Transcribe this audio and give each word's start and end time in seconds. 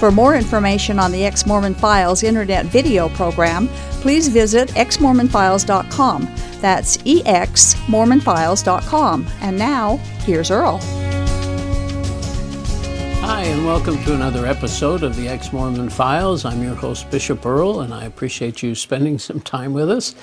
For 0.00 0.10
more 0.10 0.34
information 0.34 0.98
on 0.98 1.12
the 1.12 1.24
Ex 1.26 1.46
Mormon 1.46 1.74
Files 1.74 2.22
internet 2.22 2.64
video 2.64 3.10
program, 3.10 3.68
please 4.00 4.28
visit 4.28 4.70
exmormonfiles.com. 4.70 6.22
That's 6.62 6.96
exmormonfiles.com. 6.96 9.26
And 9.42 9.58
now, 9.58 9.98
here's 10.24 10.50
Earl. 10.50 10.78
Hi, 13.20 13.42
and 13.42 13.66
welcome 13.66 14.02
to 14.04 14.14
another 14.14 14.46
episode 14.46 15.02
of 15.02 15.16
the 15.16 15.28
Ex 15.28 15.52
Mormon 15.52 15.90
Files. 15.90 16.46
I'm 16.46 16.62
your 16.62 16.76
host, 16.76 17.10
Bishop 17.10 17.44
Earl, 17.44 17.80
and 17.80 17.92
I 17.92 18.06
appreciate 18.06 18.62
you 18.62 18.74
spending 18.74 19.18
some 19.26 19.42
time 19.42 19.74
with 19.74 19.90
us. 19.90 20.14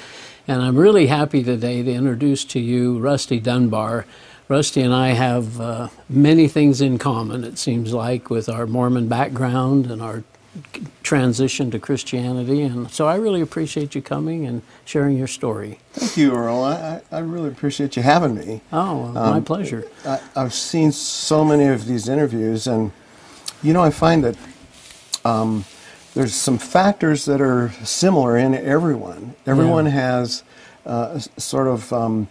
And 0.48 0.64
I'm 0.64 0.76
really 0.76 1.06
happy 1.06 1.44
today 1.44 1.84
to 1.84 1.94
introduce 1.94 2.44
to 2.46 2.60
you 2.60 2.98
Rusty 2.98 3.40
Dunbar. 3.40 4.08
Rusty 4.48 4.82
and 4.82 4.94
I 4.94 5.10
have 5.10 5.60
uh, 5.60 5.90
many 6.10 6.48
things 6.48 6.80
in 6.80 6.98
common, 6.98 7.44
it 7.44 7.58
seems 7.58 7.94
like, 7.94 8.30
with 8.30 8.48
our 8.48 8.66
Mormon 8.66 9.10
background 9.10 9.88
and 9.88 10.02
our 10.02 10.24
transition 11.04 11.70
to 11.72 11.80
Christianity. 11.80 12.62
And 12.62 12.90
so 12.90 13.08
I 13.08 13.16
really 13.16 13.42
appreciate 13.42 13.94
you 13.94 14.02
coming 14.02 14.46
and 14.46 14.62
sharing 14.86 15.18
your 15.18 15.28
story. 15.28 15.80
Thank 15.92 16.16
you, 16.16 16.34
Earl. 16.34 16.64
I, 16.64 17.02
I 17.12 17.20
really 17.20 17.50
appreciate 17.50 17.98
you 17.98 18.04
having 18.04 18.36
me. 18.36 18.62
Oh, 18.72 19.10
my 19.10 19.38
um, 19.38 19.44
pleasure. 19.44 19.86
I, 20.06 20.22
I've 20.36 20.54
seen 20.54 20.94
so 20.94 21.44
many 21.44 21.66
of 21.66 21.86
these 21.86 22.08
interviews, 22.08 22.68
and 22.68 22.92
you 23.62 23.74
know, 23.74 23.84
I 23.84 23.90
find 23.90 24.24
that 24.24 24.38
um, 25.26 25.66
there's 26.14 26.34
some 26.34 26.58
factors 26.58 27.26
that 27.26 27.42
are 27.42 27.72
similar 27.84 28.38
in 28.38 28.56
everyone. 28.56 29.36
Everyone 29.46 29.86
yeah. 29.86 29.92
has 29.92 30.44
uh, 30.86 31.20
sort 31.20 31.68
of. 31.68 31.92
Um, 31.92 32.30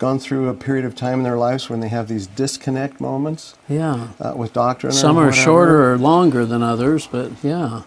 gone 0.00 0.18
through 0.18 0.48
a 0.48 0.54
period 0.54 0.86
of 0.86 0.96
time 0.96 1.18
in 1.18 1.24
their 1.24 1.36
lives 1.36 1.68
when 1.68 1.80
they 1.80 1.88
have 1.88 2.08
these 2.08 2.26
disconnect 2.26 3.00
moments. 3.00 3.54
Yeah. 3.68 4.08
Uh, 4.18 4.32
with 4.34 4.54
doctrine. 4.54 4.92
Some 4.92 5.18
are 5.18 5.30
shorter 5.30 5.92
or 5.92 5.98
longer 5.98 6.46
than 6.46 6.62
others, 6.62 7.06
but 7.06 7.30
yeah. 7.44 7.82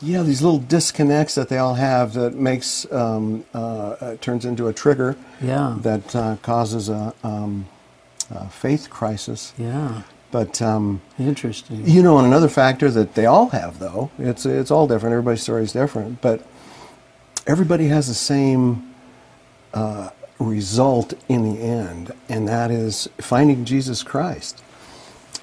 Yeah, 0.00 0.22
these 0.22 0.40
little 0.40 0.58
disconnects 0.58 1.34
that 1.34 1.50
they 1.50 1.58
all 1.58 1.74
have 1.74 2.14
that 2.14 2.34
makes 2.34 2.90
um, 2.90 3.44
uh, 3.54 3.58
uh, 3.58 4.16
turns 4.16 4.46
into 4.46 4.68
a 4.68 4.72
trigger. 4.72 5.16
Yeah. 5.42 5.76
That 5.82 6.16
uh, 6.16 6.36
causes 6.36 6.88
a, 6.88 7.12
um, 7.22 7.68
a, 8.30 8.48
faith 8.48 8.88
crisis. 8.88 9.52
Yeah. 9.58 10.02
But 10.30 10.62
um, 10.62 11.02
interesting. 11.18 11.86
You 11.86 12.02
know, 12.02 12.16
and 12.16 12.26
another 12.26 12.48
factor 12.48 12.90
that 12.90 13.14
they 13.14 13.26
all 13.26 13.50
have, 13.50 13.80
though, 13.80 14.10
it's 14.16 14.46
it's 14.46 14.70
all 14.70 14.86
different. 14.86 15.12
Everybody's 15.12 15.42
story 15.42 15.64
is 15.64 15.72
different, 15.72 16.22
but 16.22 16.46
everybody 17.48 17.88
has 17.88 18.06
the 18.06 18.14
same 18.14 18.94
uh, 19.74 20.10
result 20.40 21.14
in 21.28 21.44
the 21.44 21.60
end, 21.60 22.12
and 22.28 22.48
that 22.48 22.70
is 22.70 23.08
finding 23.18 23.64
Jesus 23.64 24.02
Christ. 24.02 24.62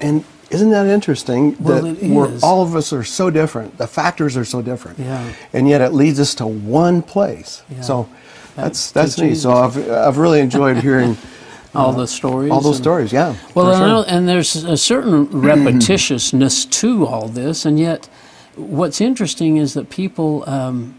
And 0.00 0.24
isn't 0.50 0.70
that 0.70 0.86
interesting 0.86 1.56
well, 1.60 1.82
that 1.82 2.02
we're, 2.02 2.38
all 2.42 2.62
of 2.62 2.74
us 2.74 2.92
are 2.92 3.04
so 3.04 3.30
different? 3.30 3.78
The 3.78 3.86
factors 3.86 4.36
are 4.36 4.44
so 4.44 4.60
different, 4.60 4.98
yeah. 4.98 5.32
and 5.52 5.68
yet 5.68 5.80
it 5.80 5.92
leads 5.92 6.18
us 6.18 6.34
to 6.36 6.46
one 6.46 7.02
place. 7.02 7.62
Yeah. 7.70 7.80
So 7.82 8.08
that's 8.56 8.90
that's 8.90 9.18
neat. 9.18 9.36
So 9.36 9.52
I've 9.52 9.90
I've 9.90 10.18
really 10.18 10.40
enjoyed 10.40 10.78
hearing. 10.78 11.16
all 11.74 11.92
the 11.92 12.06
stories. 12.06 12.50
All 12.50 12.60
those 12.60 12.76
and, 12.76 12.84
stories, 12.84 13.12
yeah. 13.12 13.36
Well, 13.54 14.02
sure. 14.02 14.04
and 14.08 14.28
there's 14.28 14.56
a 14.56 14.76
certain 14.76 15.26
repetitiousness 15.28 16.68
to 16.80 17.06
all 17.06 17.28
this, 17.28 17.64
and 17.64 17.78
yet, 17.78 18.08
what's 18.56 19.00
interesting 19.00 19.58
is 19.58 19.74
that 19.74 19.90
people 19.90 20.48
um, 20.48 20.97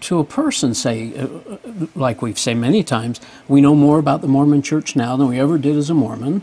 to 0.00 0.18
a 0.18 0.24
person 0.24 0.74
say, 0.74 1.14
uh, 1.16 1.26
uh, 1.26 1.58
like 1.94 2.22
we've 2.22 2.38
said 2.38 2.56
many 2.56 2.82
times, 2.82 3.20
we 3.48 3.60
know 3.60 3.74
more 3.74 3.98
about 3.98 4.20
the 4.20 4.28
Mormon 4.28 4.62
church 4.62 4.96
now 4.96 5.16
than 5.16 5.28
we 5.28 5.38
ever 5.38 5.58
did 5.58 5.76
as 5.76 5.90
a 5.90 5.94
Mormon. 5.94 6.42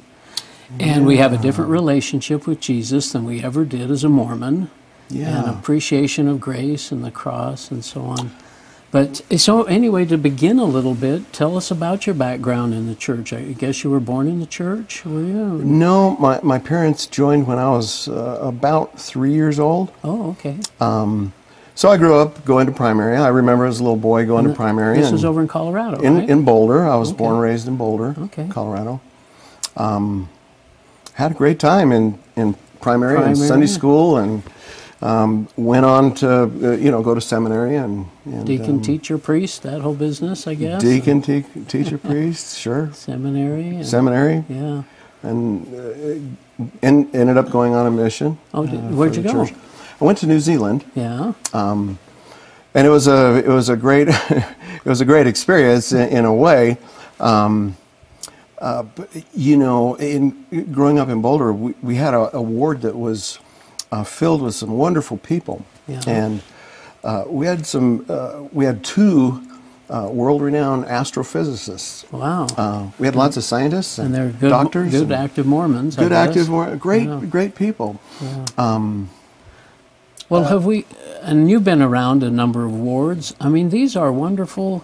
And 0.79 1.01
yeah. 1.01 1.07
we 1.07 1.17
have 1.17 1.33
a 1.33 1.37
different 1.37 1.69
relationship 1.69 2.47
with 2.47 2.59
Jesus 2.59 3.11
than 3.11 3.25
we 3.25 3.43
ever 3.43 3.63
did 3.63 3.91
as 3.91 4.03
a 4.03 4.09
Mormon. 4.09 4.71
Yeah. 5.09 5.39
And 5.39 5.59
appreciation 5.59 6.27
of 6.27 6.39
grace 6.39 6.91
and 6.91 7.03
the 7.03 7.11
cross 7.11 7.69
and 7.69 7.85
so 7.85 8.01
on. 8.01 8.31
But 8.93 9.23
so, 9.39 9.63
anyway, 9.63 10.05
to 10.05 10.19
begin 10.19 10.59
a 10.59 10.65
little 10.65 10.93
bit, 10.93 11.33
tell 11.33 11.57
us 11.57 11.71
about 11.71 12.05
your 12.05 12.13
background 12.13 12.75
in 12.75 12.85
the 12.85 12.93
church. 12.93 13.33
I 13.33 13.41
guess 13.41 13.83
you 13.83 13.89
were 13.89 13.99
born 13.99 14.27
in 14.27 14.39
the 14.39 14.45
church, 14.45 15.03
were 15.03 15.23
you? 15.23 15.33
No, 15.63 16.15
my, 16.17 16.39
my 16.43 16.59
parents 16.59 17.07
joined 17.07 17.47
when 17.47 17.57
I 17.57 17.71
was 17.71 18.07
uh, 18.07 18.37
about 18.39 18.99
three 18.99 19.33
years 19.33 19.59
old. 19.59 19.91
Oh, 20.03 20.29
okay. 20.31 20.59
Um, 20.79 21.33
so 21.75 21.89
I 21.89 21.97
grew 21.97 22.15
up 22.15 22.45
going 22.45 22.67
to 22.67 22.71
primary. 22.71 23.17
I 23.17 23.29
remember 23.29 23.65
as 23.65 23.79
a 23.79 23.83
little 23.83 23.97
boy 23.97 24.25
going 24.25 24.47
to 24.47 24.53
primary. 24.53 24.97
This 24.97 25.11
was 25.11 25.25
over 25.25 25.41
in 25.41 25.47
Colorado, 25.47 26.01
in, 26.01 26.17
right? 26.17 26.29
in 26.29 26.43
Boulder. 26.43 26.85
I 26.85 26.95
was 26.95 27.09
okay. 27.09 27.17
born 27.17 27.33
and 27.33 27.41
raised 27.41 27.67
in 27.67 27.77
Boulder, 27.77 28.15
okay. 28.17 28.47
Colorado. 28.49 29.01
Um, 29.75 30.29
had 31.13 31.31
a 31.31 31.35
great 31.35 31.59
time 31.59 31.91
in, 31.91 32.19
in 32.35 32.55
primary, 32.81 33.15
primary 33.15 33.31
and 33.31 33.37
Sunday 33.37 33.67
school 33.67 34.17
and 34.17 34.43
um, 35.01 35.47
went 35.57 35.85
on 35.85 36.13
to, 36.15 36.29
uh, 36.29 36.71
you 36.77 36.89
know, 36.89 37.01
go 37.01 37.13
to 37.13 37.21
seminary 37.21 37.75
and... 37.75 38.07
and 38.25 38.45
deacon, 38.45 38.75
um, 38.75 38.81
teacher, 38.81 39.17
priest, 39.17 39.63
that 39.63 39.81
whole 39.81 39.95
business, 39.95 40.47
I 40.47 40.53
guess? 40.53 40.81
Deacon, 40.81 41.21
te- 41.21 41.45
teacher, 41.67 41.97
priest, 42.09 42.57
sure. 42.57 42.91
Seminary. 42.93 43.67
And, 43.67 43.85
seminary. 43.85 44.45
Yeah. 44.47 44.83
And 45.21 45.67
uh, 45.75 46.65
en- 46.81 47.09
ended 47.13 47.37
up 47.37 47.49
going 47.49 47.73
on 47.73 47.85
a 47.85 47.91
mission. 47.91 48.37
Oh, 48.53 48.65
did, 48.65 48.75
uh, 48.75 48.87
where'd 48.89 49.15
you 49.15 49.23
go? 49.23 49.45
Church. 49.45 49.55
I 50.03 50.05
went 50.05 50.17
to 50.17 50.27
New 50.27 50.41
Zealand. 50.41 50.83
Yeah. 50.95 51.31
Um, 51.53 51.97
and 52.73 52.85
it 52.85 52.89
was 52.89 53.07
a 53.07 53.37
it 53.37 53.47
was 53.47 53.69
a 53.69 53.77
great 53.77 54.09
it 54.29 54.85
was 54.85 54.99
a 54.99 55.05
great 55.05 55.27
experience 55.27 55.93
in, 55.93 56.09
in 56.09 56.25
a 56.25 56.33
way. 56.33 56.77
Um, 57.21 57.77
uh, 58.59 58.83
but, 58.83 59.09
you 59.33 59.55
know, 59.55 59.95
in 59.95 60.45
growing 60.73 60.99
up 60.99 61.07
in 61.07 61.21
Boulder, 61.21 61.53
we, 61.53 61.73
we 61.81 61.95
had 61.95 62.13
a, 62.13 62.35
a 62.35 62.41
ward 62.41 62.81
that 62.81 62.97
was 62.97 63.39
uh, 63.93 64.03
filled 64.03 64.41
with 64.41 64.55
some 64.55 64.71
wonderful 64.71 65.17
people, 65.17 65.65
yeah. 65.87 66.01
and 66.05 66.41
uh, 67.05 67.23
we 67.27 67.45
had 67.45 67.65
some 67.65 68.05
uh, 68.09 68.43
we 68.51 68.65
had 68.65 68.83
two. 68.83 69.41
Uh, 69.89 70.07
world-renowned 70.09 70.85
astrophysicists. 70.85 72.09
Wow! 72.11 72.47
Uh, 72.57 72.89
we 72.97 73.05
had 73.05 73.15
lots 73.15 73.37
of 73.37 73.43
scientists 73.43 73.99
and, 73.99 74.07
and 74.07 74.15
they're 74.15 74.39
good, 74.39 74.49
doctors, 74.49 74.91
good 74.91 75.11
active 75.11 75.45
Mormons. 75.45 75.97
Good 75.97 76.13
active, 76.13 76.47
great, 76.79 77.03
yeah. 77.03 77.21
great 77.29 77.53
people. 77.53 77.99
Yeah. 78.21 78.45
Um, 78.57 79.09
well, 80.33 80.45
uh, 80.45 80.49
have 80.49 80.65
we, 80.65 80.85
and 81.21 81.49
you've 81.49 81.63
been 81.63 81.81
around 81.81 82.23
a 82.23 82.31
number 82.31 82.65
of 82.65 82.73
wards. 82.73 83.35
I 83.39 83.49
mean, 83.49 83.69
these 83.69 83.95
are 83.95 84.11
wonderful, 84.11 84.83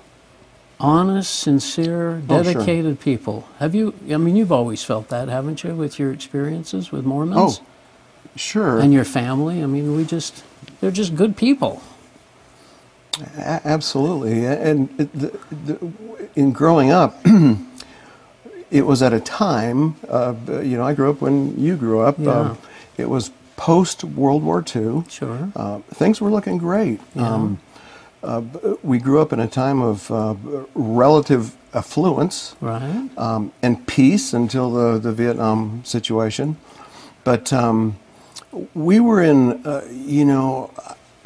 honest, 0.79 1.39
sincere, 1.39 2.21
dedicated 2.27 2.85
oh, 2.85 2.89
sure. 2.89 2.95
people. 2.95 3.47
Have 3.57 3.73
you, 3.73 3.93
I 4.11 4.17
mean, 4.17 4.35
you've 4.35 4.51
always 4.51 4.83
felt 4.83 5.09
that, 5.09 5.27
haven't 5.27 5.63
you, 5.63 5.73
with 5.73 5.97
your 5.97 6.13
experiences 6.13 6.91
with 6.91 7.03
Mormons? 7.03 7.59
Oh, 7.59 7.65
sure. 8.35 8.79
And 8.79 8.93
your 8.93 9.03
family? 9.03 9.63
I 9.63 9.65
mean, 9.65 9.95
we 9.95 10.05
just, 10.05 10.43
they're 10.81 10.91
just 10.91 11.15
good 11.15 11.35
people. 11.35 11.81
A- 13.37 13.61
absolutely. 13.65 14.45
And 14.45 14.95
the, 14.97 15.39
the, 15.65 15.93
in 16.35 16.51
growing 16.51 16.91
up, 16.91 17.19
it 18.71 18.85
was 18.85 19.01
at 19.01 19.13
a 19.13 19.19
time, 19.19 19.95
uh, 20.07 20.35
you 20.47 20.77
know, 20.77 20.83
I 20.83 20.93
grew 20.93 21.09
up 21.09 21.21
when 21.21 21.59
you 21.59 21.75
grew 21.75 22.01
up. 22.01 22.19
Yeah. 22.19 22.29
Uh, 22.29 22.55
it 22.97 23.09
was 23.09 23.31
post 23.59 24.05
World 24.05 24.41
War 24.41 24.63
II. 24.63 25.03
Sure. 25.09 25.51
Uh, 25.53 25.79
things 25.93 26.21
were 26.21 26.31
looking 26.31 26.57
great. 26.57 27.01
Yeah. 27.13 27.29
Um, 27.29 27.59
uh, 28.23 28.41
we 28.83 28.99
grew 28.99 29.21
up 29.21 29.33
in 29.33 29.39
a 29.41 29.47
time 29.47 29.81
of 29.81 30.09
uh, 30.09 30.35
relative 30.73 31.55
affluence 31.73 32.55
right. 32.61 33.09
um, 33.17 33.51
and 33.61 33.85
peace 33.85 34.33
until 34.33 34.71
the, 34.71 34.97
the 34.97 35.11
Vietnam 35.11 35.83
situation. 35.83 36.55
But 37.25 37.51
um, 37.51 37.99
we 38.73 39.01
were 39.01 39.21
in, 39.21 39.65
uh, 39.65 39.85
you 39.91 40.23
know, 40.23 40.71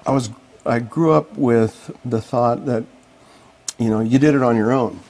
I 0.05 0.11
was 0.11 0.31
I 0.65 0.79
grew 0.79 1.11
up 1.11 1.37
with 1.37 1.95
the 2.03 2.19
thought 2.21 2.65
that, 2.65 2.83
you 3.77 3.89
know, 3.89 3.99
you 3.99 4.17
did 4.17 4.33
it 4.33 4.41
on 4.41 4.55
your 4.55 4.71
own, 4.71 5.01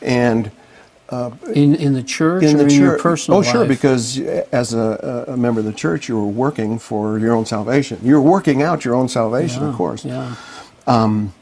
and 0.00 0.50
uh, 1.10 1.30
in 1.54 1.74
in 1.74 1.94
the 1.94 2.02
church 2.02 2.42
in 2.42 2.56
or 2.56 2.64
the 2.64 2.74
in 2.74 2.80
your 2.80 2.98
personal 2.98 3.40
oh 3.40 3.42
sure 3.42 3.60
life? 3.60 3.68
because 3.68 4.18
as 4.52 4.74
a, 4.74 5.24
a, 5.28 5.36
member 5.36 5.60
of 5.60 5.66
the 5.66 5.72
church 5.72 6.08
you 6.08 6.16
were 6.16 6.26
working 6.26 6.78
for 6.78 7.18
your 7.18 7.34
own 7.34 7.46
salvation 7.46 7.98
you're 8.02 8.20
working 8.20 8.62
out 8.62 8.84
your 8.84 8.94
own 8.94 9.08
salvation 9.08 9.62
yeah, 9.62 9.68
of 9.68 9.74
course 9.74 10.04
yeah 10.04 10.34
um, 10.86 11.32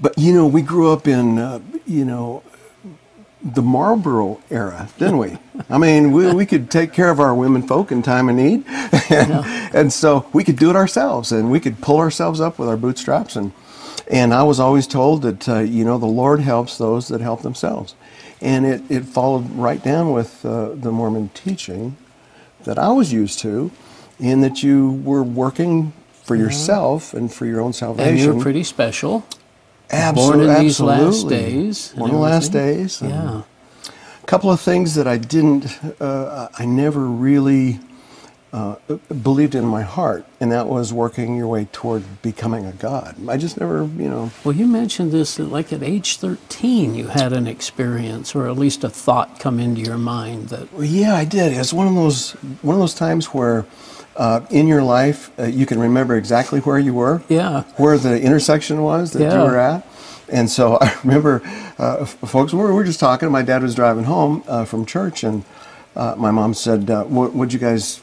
but 0.00 0.16
you 0.18 0.32
know 0.32 0.46
we 0.46 0.62
grew 0.62 0.90
up 0.90 1.06
in 1.06 1.38
uh, 1.38 1.60
you 1.86 2.04
know 2.04 2.42
the 3.44 3.60
Marlboro 3.60 4.40
era, 4.50 4.88
didn't 4.98 5.18
we? 5.18 5.36
I 5.68 5.76
mean, 5.76 6.12
we, 6.12 6.32
we 6.32 6.46
could 6.46 6.70
take 6.70 6.94
care 6.94 7.10
of 7.10 7.20
our 7.20 7.34
women 7.34 7.62
folk 7.62 7.92
in 7.92 8.02
time 8.02 8.30
of 8.30 8.36
need. 8.36 8.64
and, 8.66 8.90
yeah. 9.10 9.70
and 9.74 9.92
so 9.92 10.26
we 10.32 10.44
could 10.44 10.56
do 10.56 10.70
it 10.70 10.76
ourselves 10.76 11.30
and 11.30 11.50
we 11.50 11.60
could 11.60 11.80
pull 11.82 11.98
ourselves 11.98 12.40
up 12.40 12.58
with 12.58 12.68
our 12.68 12.78
bootstraps. 12.78 13.36
And, 13.36 13.52
And 14.10 14.32
I 14.32 14.42
was 14.44 14.58
always 14.58 14.86
told 14.86 15.22
that, 15.22 15.48
uh, 15.48 15.58
you 15.58 15.84
know, 15.84 15.98
the 15.98 16.06
Lord 16.06 16.40
helps 16.40 16.78
those 16.78 17.08
that 17.08 17.20
help 17.20 17.42
themselves. 17.42 17.94
And 18.44 18.66
it, 18.66 18.82
it 18.90 19.04
followed 19.06 19.50
right 19.56 19.82
down 19.82 20.12
with 20.12 20.44
uh, 20.44 20.74
the 20.74 20.92
Mormon 20.92 21.30
teaching 21.32 21.96
that 22.64 22.78
I 22.78 22.92
was 22.92 23.12
used 23.12 23.38
to, 23.40 23.70
in 24.20 24.42
that 24.42 24.62
you 24.62 25.00
were 25.02 25.22
working 25.22 25.92
for 26.22 26.36
yourself 26.36 27.14
and 27.14 27.32
for 27.32 27.46
your 27.46 27.60
own 27.60 27.72
salvation. 27.72 28.12
And 28.12 28.18
you're 28.18 28.40
pretty 28.40 28.62
special. 28.62 29.26
Absolutely, 29.90 30.46
born 30.46 30.56
in 30.56 30.62
these 30.62 30.80
last 30.80 31.02
absolutely. 31.02 31.36
days 31.36 31.92
and 31.92 32.00
One 32.00 32.10
of 32.10 32.16
the 32.16 32.22
last 32.22 32.52
days. 32.52 33.02
Yeah. 33.02 33.42
A 34.22 34.26
couple 34.26 34.50
of 34.50 34.60
things 34.60 34.94
that 34.94 35.06
I 35.06 35.18
didn't, 35.18 35.66
uh, 36.00 36.48
I 36.58 36.64
never 36.64 37.06
really 37.06 37.80
uh, 38.54 38.76
believed 39.22 39.56
in 39.56 39.64
my 39.64 39.82
heart, 39.82 40.24
and 40.40 40.52
that 40.52 40.68
was 40.68 40.92
working 40.92 41.36
your 41.36 41.48
way 41.48 41.66
toward 41.72 42.04
becoming 42.22 42.64
a 42.66 42.72
god. 42.72 43.16
I 43.28 43.36
just 43.36 43.58
never, 43.58 43.78
you 43.82 44.08
know. 44.08 44.30
Well, 44.44 44.54
you 44.54 44.66
mentioned 44.68 45.10
this 45.10 45.34
that, 45.38 45.46
like 45.50 45.72
at 45.72 45.82
age 45.82 46.18
13, 46.18 46.94
you 46.94 47.08
had 47.08 47.32
an 47.32 47.48
experience, 47.48 48.32
or 48.32 48.46
at 48.48 48.56
least 48.56 48.84
a 48.84 48.88
thought 48.88 49.40
come 49.40 49.58
into 49.58 49.80
your 49.80 49.98
mind 49.98 50.50
that, 50.50 50.72
Well, 50.72 50.84
yeah, 50.84 51.16
I 51.16 51.24
did. 51.24 51.52
It's 51.52 51.72
one 51.72 51.88
of 51.88 51.94
those 51.96 52.32
one 52.62 52.76
of 52.76 52.80
those 52.80 52.94
times 52.94 53.26
where. 53.34 53.66
Uh, 54.16 54.46
in 54.50 54.68
your 54.68 54.80
life, 54.84 55.32
uh, 55.40 55.42
you 55.42 55.66
can 55.66 55.80
remember 55.80 56.14
exactly 56.16 56.60
where 56.60 56.78
you 56.78 56.94
were, 56.94 57.20
Yeah. 57.28 57.64
where 57.78 57.98
the 57.98 58.22
intersection 58.22 58.80
was 58.82 59.10
that 59.10 59.20
Yeah. 59.22 59.34
you 59.42 59.50
were 59.50 59.58
at. 59.58 59.84
And 60.28 60.48
so 60.48 60.78
I 60.80 60.94
remember, 61.02 61.42
uh, 61.80 61.96
f- 62.02 62.16
folks, 62.24 62.52
we 62.52 62.60
were, 62.60 62.68
we 62.68 62.74
were 62.74 62.84
just 62.84 63.00
talking. 63.00 63.28
My 63.32 63.42
dad 63.42 63.60
was 63.64 63.74
driving 63.74 64.04
home 64.04 64.44
uh, 64.46 64.66
from 64.66 64.86
church, 64.86 65.24
and 65.24 65.42
uh, 65.96 66.14
my 66.16 66.30
mom 66.30 66.54
said, 66.54 66.88
uh, 66.92 67.02
"What'd 67.02 67.52
you 67.52 67.58
guys 67.58 67.98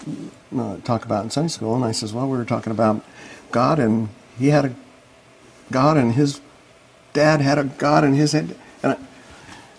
uh, 0.55 0.77
talk 0.77 1.05
about 1.05 1.23
in 1.23 1.29
Sunday 1.29 1.49
school?" 1.49 1.75
And 1.75 1.83
I 1.83 1.91
says, 1.91 2.13
"Well, 2.13 2.27
we 2.27 2.37
were 2.37 2.45
talking 2.45 2.71
about 2.71 3.03
God, 3.51 3.79
and 3.79 4.09
he 4.37 4.47
had 4.47 4.65
a 4.65 4.75
God, 5.71 5.97
and 5.97 6.13
his 6.13 6.41
dad 7.13 7.41
had 7.41 7.57
a 7.57 7.65
God 7.65 8.03
in 8.03 8.13
his 8.13 8.31
head." 8.31 8.55
And 8.83 8.93
I, 8.93 8.97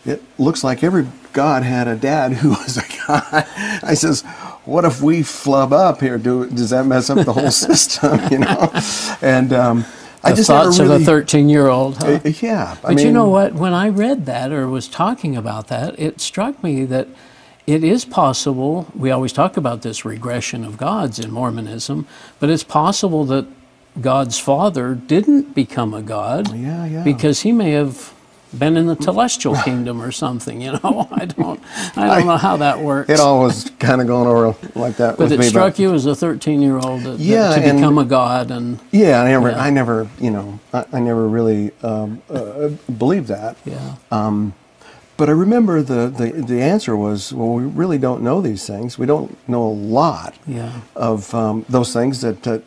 it 0.04 0.22
looks 0.38 0.64
like 0.64 0.82
every 0.82 1.06
God 1.32 1.62
had 1.62 1.88
a 1.88 1.96
dad 1.96 2.32
who 2.34 2.50
was 2.50 2.76
a 2.76 2.84
God. 3.06 3.46
I 3.82 3.94
says, 3.94 4.22
what 4.64 4.84
if 4.84 5.02
we 5.02 5.22
flub 5.22 5.72
up 5.72 6.00
here? 6.00 6.18
Do 6.18 6.46
does 6.48 6.70
that 6.70 6.86
mess 6.86 7.10
up 7.10 7.24
the 7.24 7.32
whole 7.32 7.50
system? 7.50 8.20
You 8.30 8.38
know? 8.38 8.70
And 9.20 9.52
um, 9.52 9.84
I 10.22 10.30
the 10.30 10.36
just 10.36 10.48
thoughts 10.48 10.78
really, 10.78 10.96
of 10.96 11.02
a 11.02 11.04
13 11.04 11.48
year 11.48 11.68
old. 11.68 11.98
Huh? 11.98 12.20
Uh, 12.24 12.28
yeah, 12.40 12.76
I 12.84 12.94
But 12.94 13.02
you 13.02 13.10
know 13.10 13.28
what? 13.28 13.54
When 13.54 13.72
I 13.72 13.88
read 13.88 14.26
that 14.26 14.52
or 14.52 14.68
was 14.68 14.88
talking 14.88 15.36
about 15.36 15.68
that, 15.68 15.98
it 15.98 16.20
struck 16.20 16.62
me 16.62 16.84
that 16.84 17.08
it 17.66 17.84
is 17.84 18.04
possible. 18.04 18.86
We 18.94 19.10
always 19.10 19.32
talk 19.32 19.56
about 19.56 19.82
this 19.82 20.04
regression 20.04 20.64
of 20.64 20.76
gods 20.76 21.18
in 21.18 21.30
Mormonism, 21.30 22.06
but 22.40 22.50
it's 22.50 22.64
possible 22.64 23.24
that 23.26 23.46
God's 24.00 24.38
father 24.38 24.94
didn't 24.94 25.54
become 25.54 25.92
a 25.94 26.02
god 26.02 26.54
Yeah, 26.56 26.86
yeah. 26.86 27.02
because 27.04 27.42
he 27.42 27.52
may 27.52 27.72
have 27.72 28.12
been 28.58 28.76
in 28.76 28.86
the 28.86 28.96
celestial 28.96 29.54
kingdom 29.56 30.00
or 30.02 30.10
something. 30.12 30.60
You 30.62 30.72
know, 30.72 31.08
I 31.12 31.24
don't, 31.26 31.60
I 31.96 32.18
don't 32.18 32.26
know 32.26 32.36
how 32.38 32.56
that 32.58 32.80
works. 32.80 33.10
It 33.10 33.20
all 33.20 33.40
was 33.40 33.70
kind 33.78 34.00
of 34.00 34.06
going 34.06 34.26
over 34.28 34.56
like 34.74 34.96
that 34.96 35.16
but 35.18 35.30
it 35.30 35.38
me. 35.40 35.46
struck 35.46 35.78
you 35.78 35.92
as 35.94 36.04
a 36.06 36.14
13 36.14 36.60
year 36.62 36.78
old 36.78 37.02
that, 37.02 37.18
Yeah, 37.18 37.54
to 37.54 37.62
and- 37.62 37.78
become 37.78 37.98
a 37.98 38.04
god 38.04 38.50
and 38.50 38.78
Yeah, 38.92 39.22
I 39.22 39.28
never, 39.28 39.50
Yeah. 39.50 39.62
I 39.62 39.70
never, 39.70 40.08
you 40.20 40.30
know, 40.30 40.58
I, 40.72 40.84
I 40.94 41.00
never 41.00 41.28
really 41.28 41.70
um, 41.82 42.22
uh, 42.30 42.68
believed 42.98 43.28
that. 43.28 43.56
yeah. 43.64 43.94
But 45.22 45.28
I 45.28 45.32
remember 45.34 45.82
the, 45.82 46.08
the, 46.08 46.32
the 46.42 46.60
answer 46.60 46.96
was, 46.96 47.32
well, 47.32 47.50
we 47.50 47.62
really 47.62 47.96
don't 47.96 48.22
know 48.24 48.40
these 48.40 48.66
things. 48.66 48.98
We 48.98 49.06
don't 49.06 49.38
know 49.48 49.62
a 49.62 49.70
lot 50.00 50.34
Yeah. 50.48 50.80
of 50.96 51.32
um, 51.32 51.64
those 51.68 51.92
things 51.92 52.22
that 52.22 52.44
uh, 52.44 52.58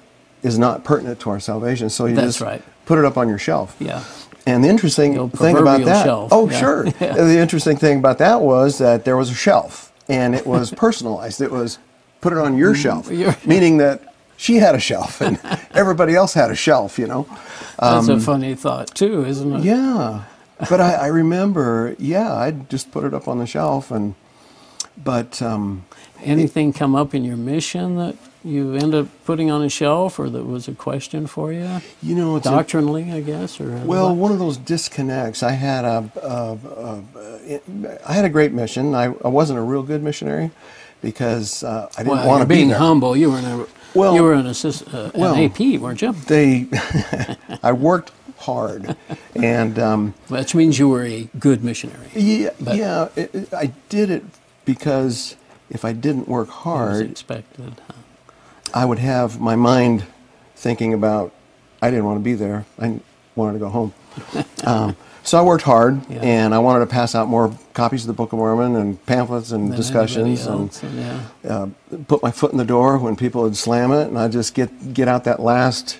is 0.41 0.57
not 0.57 0.85
pertinent 0.85 1.19
to 1.19 1.31
our 1.31 1.41
salvation. 1.41 1.89
So 1.89 2.05
you 2.05 2.15
That's 2.15 2.27
just 2.27 2.39
right. 2.41 2.63
put 2.85 2.97
it 2.97 3.03
up 3.03 3.17
on 3.17 3.27
your 3.27 3.37
shelf. 3.37 3.75
Yeah. 3.77 4.05
And 4.47 4.63
the 4.63 4.69
interesting 4.69 5.15
The 5.15 5.35
thing 5.37 5.57
about 5.57 5.83
that, 5.83 6.05
shelf, 6.05 6.29
oh 6.31 6.49
yeah. 6.49 6.57
sure, 6.57 6.85
Yeah. 7.01 7.15
the 7.15 7.37
interesting 7.39 7.75
thing 7.75 7.99
about 7.99 8.19
that 8.19 8.39
was 8.39 8.77
that 8.77 9.03
there 9.03 9.17
was 9.17 9.29
a 9.31 9.35
shelf, 9.35 9.91
and 10.07 10.33
it 10.33 10.47
was 10.47 10.71
personalized. 10.85 11.41
It 11.41 11.51
was 11.51 11.77
put 12.21 12.31
it 12.31 12.39
on 12.39 12.55
your 12.57 12.73
shelf, 12.73 13.09
Mm, 13.09 13.45
meaning 13.45 13.75
that 13.79 14.13
she 14.37 14.55
had 14.59 14.75
a 14.75 14.79
shelf 14.79 15.19
and 15.19 15.41
everybody 15.73 16.15
else 16.15 16.33
had 16.33 16.51
a 16.51 16.55
shelf. 16.55 16.97
You 16.97 17.07
know, 17.07 17.27
That's 17.81 18.07
a 18.07 18.17
funny 18.17 18.55
thought 18.55 18.95
too, 18.95 19.25
isn't 19.25 19.51
it? 19.51 19.55
Um, 19.57 19.61
yeah. 19.61 20.23
But 20.69 20.79
I, 20.81 20.93
I 20.93 21.07
remember, 21.07 21.95
yeah, 21.99 22.33
I'd 22.33 22.69
just 22.69 22.91
put 22.91 23.03
it 23.03 23.13
up 23.13 23.27
on 23.27 23.39
the 23.39 23.45
shelf, 23.47 23.91
and 23.91 24.15
but 25.03 25.41
um, 25.41 25.85
Anything 26.23 26.71
come 26.73 26.95
up 26.95 27.13
in 27.13 27.23
your 27.25 27.35
mission 27.35 27.97
that 27.97 28.15
you 28.43 28.73
end 28.75 28.93
up 28.95 29.07
putting 29.25 29.51
on 29.51 29.61
a 29.63 29.69
shelf, 29.69 30.17
or 30.17 30.29
that 30.29 30.45
was 30.45 30.67
a 30.69 30.73
question 30.73 31.27
for 31.27 31.51
you, 31.51 31.81
you 32.01 32.15
know, 32.15 32.37
it's 32.37 32.47
a- 32.47 32.51
doctrinally, 32.51 33.11
I 33.11 33.19
guess, 33.21 33.59
or 33.59 33.69
Well, 33.85 34.07
what? 34.09 34.15
one 34.17 34.31
of 34.31 34.39
those 34.39 34.55
disconnects. 34.57 35.43
I 35.43 35.51
had 35.51 35.83
a, 35.83 36.09
a, 36.23 36.57
a, 36.67 37.03
a 37.85 38.09
I 38.09 38.13
had 38.13 38.23
a 38.23 38.29
great 38.29 38.53
mission. 38.53 38.95
I, 38.95 39.05
I 39.05 39.27
wasn't 39.27 39.59
a 39.59 39.61
real 39.61 39.83
good 39.83 40.01
missionary 40.03 40.51
because 41.01 41.63
uh, 41.63 41.89
I 41.97 42.03
didn't 42.03 42.15
Well, 42.17 42.27
want 42.27 42.41
to 42.43 42.47
be 42.47 42.55
being 42.55 42.69
there. 42.69 42.77
humble. 42.77 43.17
You 43.17 43.31
were 43.31 43.37
an, 43.39 43.65
Well- 43.93 44.15
you 44.15 44.23
were 44.23 44.33
an 44.33 44.47
assist, 44.47 44.87
uh, 44.93 45.11
well- 45.15 45.33
an 45.35 45.43
AP, 45.51 45.81
weren't 45.81 46.01
you? 46.01 46.13
They, 46.13 46.67
I 47.63 47.73
worked 47.73 48.11
hard, 48.37 48.95
and 49.35 49.79
um, 49.79 50.13
Which 50.27 50.53
means 50.55 50.77
you 50.79 50.89
were 50.89 51.03
a 51.03 51.29
good 51.39 51.63
missionary. 51.63 52.07
yeah, 52.15 52.49
But- 52.59 52.75
yeah, 52.77 53.07
it, 53.15 53.33
it- 53.35 53.53
I 53.53 53.71
did 53.89 54.09
it 54.09 54.23
because 54.65 55.35
if 55.69 55.83
I 55.85 55.93
didn't 55.93 56.27
work 56.27 56.49
hard, 56.49 57.05
expected. 57.09 57.81
I 58.73 58.85
would 58.85 58.99
have 58.99 59.39
my 59.39 59.55
mind 59.55 60.03
thinking 60.55 60.93
about 60.93 61.31
I 61.81 61.89
didn't 61.89 62.05
want 62.05 62.19
to 62.19 62.23
be 62.23 62.33
there. 62.33 62.65
I 62.79 62.99
wanted 63.35 63.53
to 63.53 63.59
go 63.59 63.69
home. 63.69 63.93
um, 64.65 64.95
so 65.23 65.37
I 65.39 65.41
worked 65.41 65.63
hard, 65.63 66.01
Yeah. 66.09 66.19
and 66.21 66.53
I 66.53 66.59
wanted 66.59 66.79
to 66.81 66.85
pass 66.87 67.15
out 67.15 67.27
more 67.27 67.51
copies 67.73 68.01
of 68.03 68.07
the 68.07 68.13
Book 68.13 68.31
of 68.31 68.37
Mormon 68.39 68.75
and 68.75 69.03
pamphlets 69.07 69.51
and 69.51 69.69
Than 69.71 69.77
discussions, 69.77 70.45
and 70.45 70.79
and 70.83 70.99
yeah. 71.43 71.51
uh, 71.51 71.67
put 72.07 72.21
my 72.21 72.31
foot 72.31 72.51
in 72.51 72.57
the 72.57 72.65
door 72.65 72.97
when 72.99 73.15
people 73.15 73.41
would 73.43 73.57
slam 73.57 73.91
it, 73.91 74.07
and 74.07 74.17
I 74.19 74.27
just 74.27 74.53
get 74.53 74.93
get 74.93 75.07
out 75.07 75.23
that 75.23 75.39
last, 75.39 75.99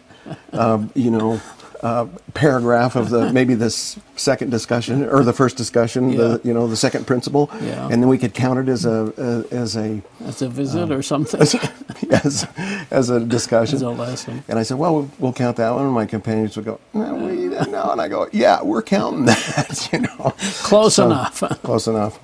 uh, 0.54 0.84
you 0.94 1.10
know, 1.12 1.42
uh, 1.86 2.08
paragraph 2.34 2.96
of 2.96 3.10
the 3.10 3.32
maybe 3.32 3.54
this 3.54 4.00
second 4.16 4.50
discussion 4.50 5.06
or 5.06 5.24
the 5.24 5.34
first 5.34 5.56
discussion, 5.58 6.10
Yeah. 6.10 6.18
the 6.18 6.42
you 6.44 6.54
know 6.54 6.68
the 6.68 6.76
second 6.76 7.06
principle, 7.06 7.50
Yeah. 7.62 7.86
and 7.92 8.02
then 8.02 8.08
we 8.10 8.18
could 8.18 8.34
count 8.34 8.58
it 8.60 8.68
as 8.72 8.86
a, 8.86 9.46
as 9.52 9.78
a 9.78 10.02
As 10.26 10.42
a 10.42 10.50
visit 10.50 10.84
Um, 10.84 10.92
or 10.92 11.04
something, 11.04 11.40
as 11.42 12.48
as 12.92 13.10
a 13.10 13.20
discussion. 13.20 13.76
as 13.76 13.82
a 13.84 13.90
lesson. 13.90 14.44
And 14.48 14.58
I 14.58 14.64
said, 14.64 14.78
well, 14.80 14.94
we'll, 14.96 15.10
we'll 15.20 15.34
count 15.34 15.58
that 15.58 15.72
one. 15.76 15.84
And 15.86 15.94
my 15.94 16.06
companions 16.08 16.56
would 16.56 16.66
go, 16.66 16.80
no, 16.94 17.14
we 17.16 17.50
didn't. 17.50 17.76
And 17.76 18.02
I 18.02 18.08
go, 18.08 18.28
yeah, 18.32 18.62
we're 18.64 18.82
counting 18.82 19.26
that, 19.32 19.90
you 19.94 20.00
know. 20.00 20.34
Close 20.64 20.96
So, 20.96 21.06
enough. 21.06 21.44
Close 21.64 21.88
enough. 21.88 22.20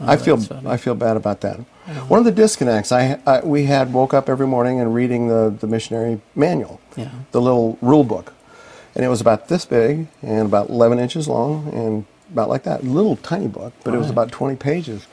I 0.00 0.16
feel 0.16 0.34
Oh, 0.34 0.40
funny. 0.40 0.68
I 0.68 0.76
feel 0.76 0.94
bad 0.94 1.16
about 1.16 1.40
that. 1.40 1.56
One 2.08 2.18
of 2.18 2.24
the 2.26 2.32
disconnects 2.32 2.90
I, 2.92 3.18
I 3.26 3.40
we 3.40 3.64
had 3.66 3.92
woke 3.92 4.12
up 4.12 4.28
every 4.28 4.46
morning 4.46 4.80
and 4.80 4.92
reading 4.92 5.28
the 5.28 5.54
the 5.62 5.66
missionary 5.68 6.20
manual, 6.34 6.80
Yeah. 6.96 7.10
the 7.30 7.40
little 7.40 7.78
rule 7.80 8.04
book, 8.04 8.34
and 8.96 9.04
it 9.04 9.08
was 9.08 9.20
about 9.20 9.48
this 9.48 9.66
big 9.66 10.08
and 10.22 10.46
about 10.46 10.70
11 10.70 10.98
inches 10.98 11.28
long 11.28 11.68
and 11.74 12.06
about 12.32 12.48
like 12.48 12.62
that 12.62 12.82
little 12.82 13.16
tiny 13.16 13.46
book, 13.46 13.74
but 13.84 13.92
it 13.92 13.98
was 13.98 14.08
about 14.08 14.32
20 14.32 14.56
pages. 14.56 15.06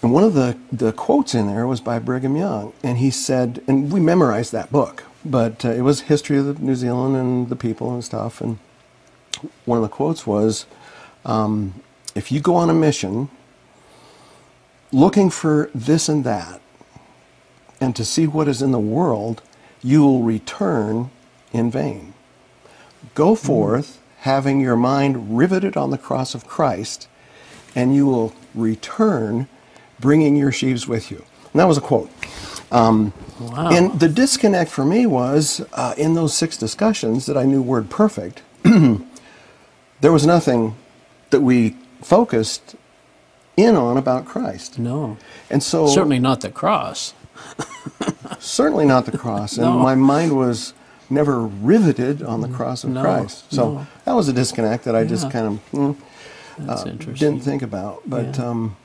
And 0.00 0.12
one 0.12 0.22
of 0.22 0.34
the, 0.34 0.56
the 0.70 0.92
quotes 0.92 1.34
in 1.34 1.48
there 1.48 1.66
was 1.66 1.80
by 1.80 1.98
Brigham 1.98 2.36
Young. 2.36 2.72
And 2.84 2.98
he 2.98 3.10
said, 3.10 3.64
and 3.66 3.92
we 3.92 3.98
memorized 3.98 4.52
that 4.52 4.70
book, 4.70 5.02
but 5.24 5.64
uh, 5.64 5.70
it 5.70 5.80
was 5.80 6.02
history 6.02 6.38
of 6.38 6.46
the 6.46 6.54
New 6.54 6.76
Zealand 6.76 7.16
and 7.16 7.48
the 7.48 7.56
people 7.56 7.92
and 7.92 8.04
stuff. 8.04 8.40
And 8.40 8.60
one 9.64 9.78
of 9.78 9.82
the 9.82 9.88
quotes 9.88 10.24
was, 10.24 10.66
um, 11.24 11.82
if 12.14 12.30
you 12.30 12.38
go 12.38 12.54
on 12.54 12.70
a 12.70 12.74
mission 12.74 13.28
looking 14.92 15.30
for 15.30 15.68
this 15.74 16.08
and 16.08 16.22
that, 16.22 16.60
and 17.80 17.96
to 17.96 18.04
see 18.04 18.28
what 18.28 18.46
is 18.46 18.62
in 18.62 18.70
the 18.70 18.78
world, 18.78 19.42
you 19.82 20.02
will 20.02 20.22
return 20.22 21.10
in 21.52 21.72
vain. 21.72 22.14
Go 23.14 23.34
forth, 23.34 24.00
having 24.20 24.60
your 24.60 24.76
mind 24.76 25.36
riveted 25.38 25.76
on 25.76 25.90
the 25.90 25.98
cross 25.98 26.34
of 26.34 26.46
Christ, 26.46 27.08
and 27.74 27.94
you 27.94 28.06
will 28.06 28.34
return, 28.54 29.48
bringing 30.00 30.36
your 30.36 30.52
sheaves 30.52 30.86
with 30.88 31.10
you. 31.10 31.24
And 31.52 31.60
that 31.60 31.64
was 31.68 31.78
a 31.78 31.82
quote. 31.82 32.10
Um, 32.70 33.12
Wow. 33.38 33.68
And 33.70 34.00
the 34.00 34.08
disconnect 34.08 34.70
for 34.70 34.82
me 34.86 35.04
was 35.04 35.60
uh, 35.74 35.94
in 35.98 36.14
those 36.14 36.34
six 36.34 36.56
discussions 36.56 37.26
that 37.26 37.36
I 37.36 37.44
knew 37.44 37.60
word 37.60 37.90
perfect, 37.90 38.40
there 38.62 40.10
was 40.12 40.26
nothing 40.26 40.74
that 41.28 41.42
we 41.42 41.76
focused 42.02 42.76
in 43.54 43.76
on 43.76 43.98
about 43.98 44.24
Christ. 44.24 44.78
no. 44.78 45.18
And 45.50 45.62
so 45.62 45.86
Certainly 45.86 46.20
not 46.20 46.40
the 46.40 46.48
cross. 46.48 47.12
certainly 48.38 48.86
not 48.86 49.04
the 49.06 49.16
cross. 49.18 49.56
And 49.58 49.66
No. 49.66 49.78
my 49.78 49.94
mind 49.94 50.34
was 50.36 50.72
never 51.10 51.40
riveted 51.40 52.22
on 52.22 52.40
the 52.40 52.48
cross 52.48 52.84
of 52.84 52.90
No, 52.90 53.02
Christ. 53.02 53.52
So 53.52 53.74
no. 53.74 53.86
that 54.04 54.12
was 54.14 54.28
a 54.28 54.32
disconnect 54.32 54.84
that 54.84 54.94
I 54.96 55.04
just 55.04 55.30
kind 55.30 55.46
of 55.46 55.70
mm, 55.72 55.96
uh, 56.68 56.84
didn't 56.84 57.40
think 57.40 57.62
about. 57.62 58.02
But 58.06 58.36
Yeah. 58.38 58.48
um, 58.48 58.76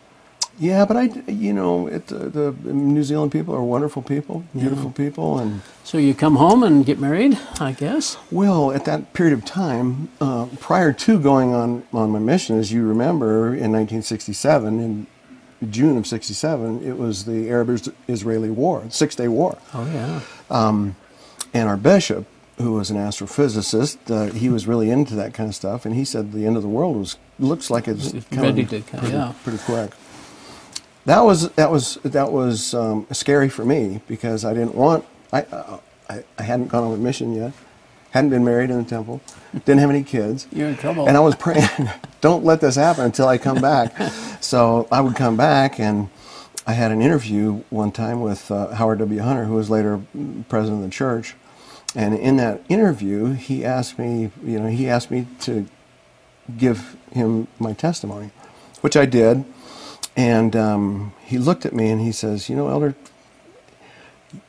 Yeah, 0.60 0.86
but 0.86 0.96
I, 0.98 1.04
you 1.28 1.54
know, 1.54 1.88
it, 1.88 2.08
the, 2.08 2.52
the 2.52 2.74
New 2.74 3.04
Zealand 3.04 3.32
people 3.32 3.56
are 3.56 3.64
wonderful 3.64 4.02
people, 4.04 4.44
beautiful 4.54 4.92
people, 4.92 5.40
and 5.40 5.62
So 5.84 5.98
you 5.98 6.14
come 6.14 6.36
home 6.36 6.62
and 6.62 6.86
get 6.86 7.00
married, 7.00 7.40
I 7.60 7.72
guess. 7.72 8.18
well, 8.30 8.72
at 8.72 8.86
that 8.86 9.14
period 9.14 9.34
of 9.34 9.44
time, 9.46 10.10
uh, 10.20 10.46
prior 10.60 10.94
to 10.94 11.20
going 11.20 11.56
on 11.56 11.84
on 11.94 12.12
my 12.12 12.20
mission, 12.20 12.60
as 12.60 12.72
you 12.72 12.86
remember, 12.86 13.48
in 13.48 13.72
1967, 13.72 14.80
in 14.80 15.08
June 15.72 15.98
of 15.98 16.06
'67, 16.06 16.84
it 16.84 16.98
was 16.98 17.26
the 17.26 17.50
Arab-Israeli 17.50 18.50
War, 18.52 18.84
Six 18.90 19.16
Day 19.16 19.28
War. 19.30 19.58
Oh 19.74 19.86
yeah. 19.86 20.20
And 21.54 21.68
our 21.68 21.78
bishop, 21.78 22.26
who 22.58 22.74
was 22.74 22.90
an 22.90 22.98
astrophysicist, 22.98 23.98
uh, 24.10 24.34
he 24.34 24.50
was 24.50 24.68
really 24.68 24.90
into 24.90 25.16
that 25.16 25.34
kind 25.34 25.50
of 25.50 25.56
stuff, 25.56 25.86
and 25.86 25.96
he 25.96 26.06
said 26.06 26.32
the 26.32 26.46
end 26.46 26.56
of 26.56 26.64
the 26.64 26.70
world 26.70 26.96
was 26.98 27.18
looks 27.40 27.70
like 27.70 27.88
it's 27.88 28.12
coming 28.30 28.56
ready 28.56 28.66
to 28.66 28.82
come, 28.82 29.00
pretty, 29.00 29.16
yeah. 29.16 29.34
pretty 29.44 29.60
quick. 29.60 29.92
That 31.06 31.22
was 31.22 31.50
that 31.52 31.72
was 31.72 31.96
that 32.04 32.32
was 32.32 32.74
um, 32.74 33.08
scary 33.12 33.50
for 33.50 33.66
me 33.66 34.02
because 34.08 34.46
I 34.46 34.54
didn't 34.54 34.76
want 34.76 35.06
I, 35.34 35.42
uh, 35.44 35.80
I 36.10 36.24
I 36.38 36.44
hadn't 36.44 36.68
gone 36.68 36.84
on 36.84 36.94
a 36.94 36.98
mission 36.98 37.34
yet, 37.34 37.54
hadn't 38.12 38.30
been 38.30 38.46
married 38.46 38.70
in 38.70 38.78
the 38.78 38.90
temple, 38.90 39.22
didn't 39.54 39.80
have 39.80 39.90
any 39.90 40.04
kids. 40.04 40.48
You're 40.52 40.70
in 40.70 40.78
trouble. 40.78 41.08
And 41.08 41.18
I 41.18 41.20
was 41.22 41.36
praying, 41.36 41.68
don't 42.22 42.44
let 42.46 42.62
this 42.62 42.76
happen 42.76 43.06
until 43.06 43.28
I 43.28 43.38
come 43.38 43.60
back. 43.60 43.98
so 44.42 44.88
I 44.92 45.02
would 45.02 45.16
come 45.16 45.36
back, 45.36 45.80
and 45.80 46.10
I 46.68 46.74
had 46.74 46.92
an 46.92 47.02
interview 47.02 47.64
one 47.70 47.92
time 47.92 48.22
with 48.22 48.52
uh, 48.52 48.76
Howard 48.76 49.00
W. 49.00 49.20
Hunter, 49.22 49.46
who 49.46 49.56
was 49.56 49.70
later 49.70 50.02
president 50.50 50.84
of 50.84 50.90
the 50.90 50.94
church. 50.94 51.36
And 51.96 52.16
in 52.18 52.38
that 52.38 52.62
interview, 52.70 53.34
he 53.34 53.66
asked 53.66 54.00
me, 54.00 54.32
you 54.44 54.60
know, 54.60 54.68
he 54.68 54.90
asked 54.90 55.12
me 55.12 55.28
to 55.42 55.66
give 56.58 56.96
him 57.12 57.48
my 57.60 57.74
testimony, 57.74 58.32
which 58.82 58.96
I 58.96 59.06
did. 59.06 59.44
And 60.16 60.56
um, 60.56 61.14
he 61.24 61.38
looked 61.38 61.66
at 61.66 61.74
me 61.74 61.90
and 61.90 62.02
he 62.02 62.12
says, 62.12 62.50
"You 62.50 62.56
know, 62.56 62.68
Elder, 62.68 62.96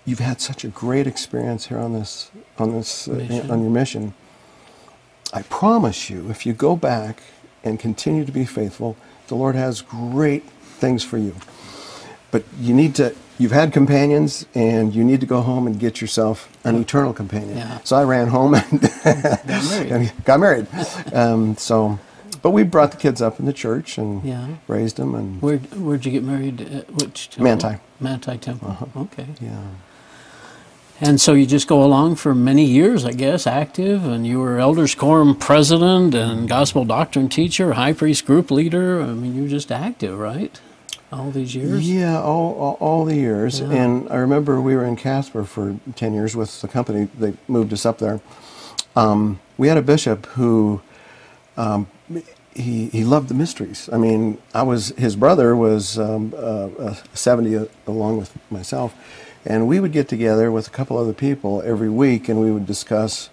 you've 0.04 0.18
had 0.18 0.40
such 0.40 0.64
a 0.64 0.68
great 0.68 1.06
experience 1.06 1.66
here 1.66 1.78
on 1.78 1.92
this 1.92 2.30
on 2.58 2.72
this 2.72 3.08
uh, 3.08 3.46
on 3.48 3.62
your 3.62 3.70
mission. 3.70 4.14
I 5.32 5.42
promise 5.42 6.10
you, 6.10 6.28
if 6.30 6.44
you 6.44 6.52
go 6.52 6.76
back 6.76 7.22
and 7.64 7.78
continue 7.78 8.24
to 8.24 8.32
be 8.32 8.44
faithful, 8.44 8.96
the 9.28 9.36
Lord 9.36 9.54
has 9.54 9.80
great 9.82 10.44
things 10.50 11.04
for 11.04 11.16
you. 11.16 11.36
But 12.30 12.44
you 12.60 12.74
need 12.74 12.94
to. 12.96 13.14
You've 13.42 13.50
had 13.50 13.72
companions, 13.72 14.46
and 14.54 14.94
you 14.94 15.02
need 15.02 15.18
to 15.20 15.26
go 15.26 15.40
home 15.40 15.66
and 15.66 15.76
get 15.80 16.00
yourself 16.00 16.48
an 16.62 16.76
eternal 16.76 17.12
companion. 17.12 17.56
Yeah. 17.58 17.80
So 17.82 17.96
I 17.96 18.04
ran 18.04 18.28
home 18.28 18.54
and 18.54 18.80
Got 19.04 19.44
married. 19.46 20.12
got 20.24 20.38
married. 20.38 20.66
um, 21.12 21.56
so, 21.56 21.98
but 22.40 22.50
we 22.50 22.62
brought 22.62 22.92
the 22.92 22.98
kids 22.98 23.20
up 23.20 23.40
in 23.40 23.46
the 23.46 23.52
church 23.52 23.98
and 23.98 24.22
Yeah. 24.24 24.46
raised 24.68 24.96
them, 24.96 25.16
and 25.16 25.42
Where 25.42 25.58
where'd 25.58 26.04
you 26.06 26.12
get 26.12 26.22
married? 26.22 26.60
At 26.60 26.92
which 26.94 27.30
temple? 27.30 27.44
Manti. 27.44 27.80
Manti 27.98 28.38
Temple. 28.38 28.88
Okay. 28.96 29.26
yeah. 29.40 29.58
And 31.00 31.20
so 31.20 31.32
you 31.32 31.46
just 31.46 31.66
go 31.66 31.82
along 31.82 32.14
for 32.16 32.36
many 32.36 32.64
years, 32.64 33.04
I 33.04 33.10
guess, 33.10 33.44
active, 33.44 34.04
and 34.04 34.24
you 34.24 34.38
were 34.38 34.58
Elders 34.60 34.94
Quorum 34.94 35.34
president 35.34 36.14
and 36.14 36.48
gospel 36.48 36.84
doctrine 36.84 37.28
teacher, 37.28 37.72
high 37.72 37.92
priest 37.92 38.24
group 38.24 38.52
leader. 38.52 39.02
I 39.02 39.06
mean, 39.06 39.34
you 39.34 39.42
were 39.42 39.48
just 39.48 39.72
active, 39.72 40.16
right? 40.16 40.60
All 41.12 41.30
these 41.30 41.54
years. 41.54 41.88
Yeah, 41.90 42.20
all, 42.20 42.54
all, 42.54 42.76
all 42.80 43.04
the 43.04 43.14
years. 43.16 43.60
Yeah. 43.60 43.70
And 43.70 44.08
I 44.10 44.16
remember 44.16 44.60
we 44.60 44.74
were 44.74 44.84
in 44.84 44.96
Casper 44.96 45.44
for 45.44 45.78
10 45.96 46.14
years 46.14 46.34
with 46.34 46.60
the 46.62 46.68
company. 46.68 47.08
They 47.18 47.34
moved 47.48 47.72
us 47.72 47.84
up 47.84 47.98
there. 47.98 48.20
Um, 48.96 49.40
we 49.58 49.68
had 49.68 49.76
a 49.76 49.82
bishop 49.82 50.26
who 50.26 50.80
um, 51.56 51.86
he, 52.54 52.86
he 52.88 53.04
loved 53.04 53.28
the 53.28 53.34
mysteries. 53.34 53.88
I 53.92 53.98
mean, 53.98 54.38
I 54.54 54.62
was 54.62 54.88
his 54.96 55.16
brother 55.16 55.54
was 55.56 55.98
um, 55.98 56.32
uh, 56.36 56.66
uh, 56.78 56.94
70 57.14 57.68
along 57.86 58.18
with 58.18 58.32
myself. 58.50 58.94
And 59.44 59.68
we 59.68 59.80
would 59.80 59.92
get 59.92 60.08
together 60.08 60.50
with 60.52 60.66
a 60.68 60.70
couple 60.70 60.96
other 60.98 61.12
people 61.14 61.62
every 61.62 61.90
week 61.90 62.28
and 62.28 62.40
we 62.40 62.50
would 62.52 62.66
discuss 62.66 63.28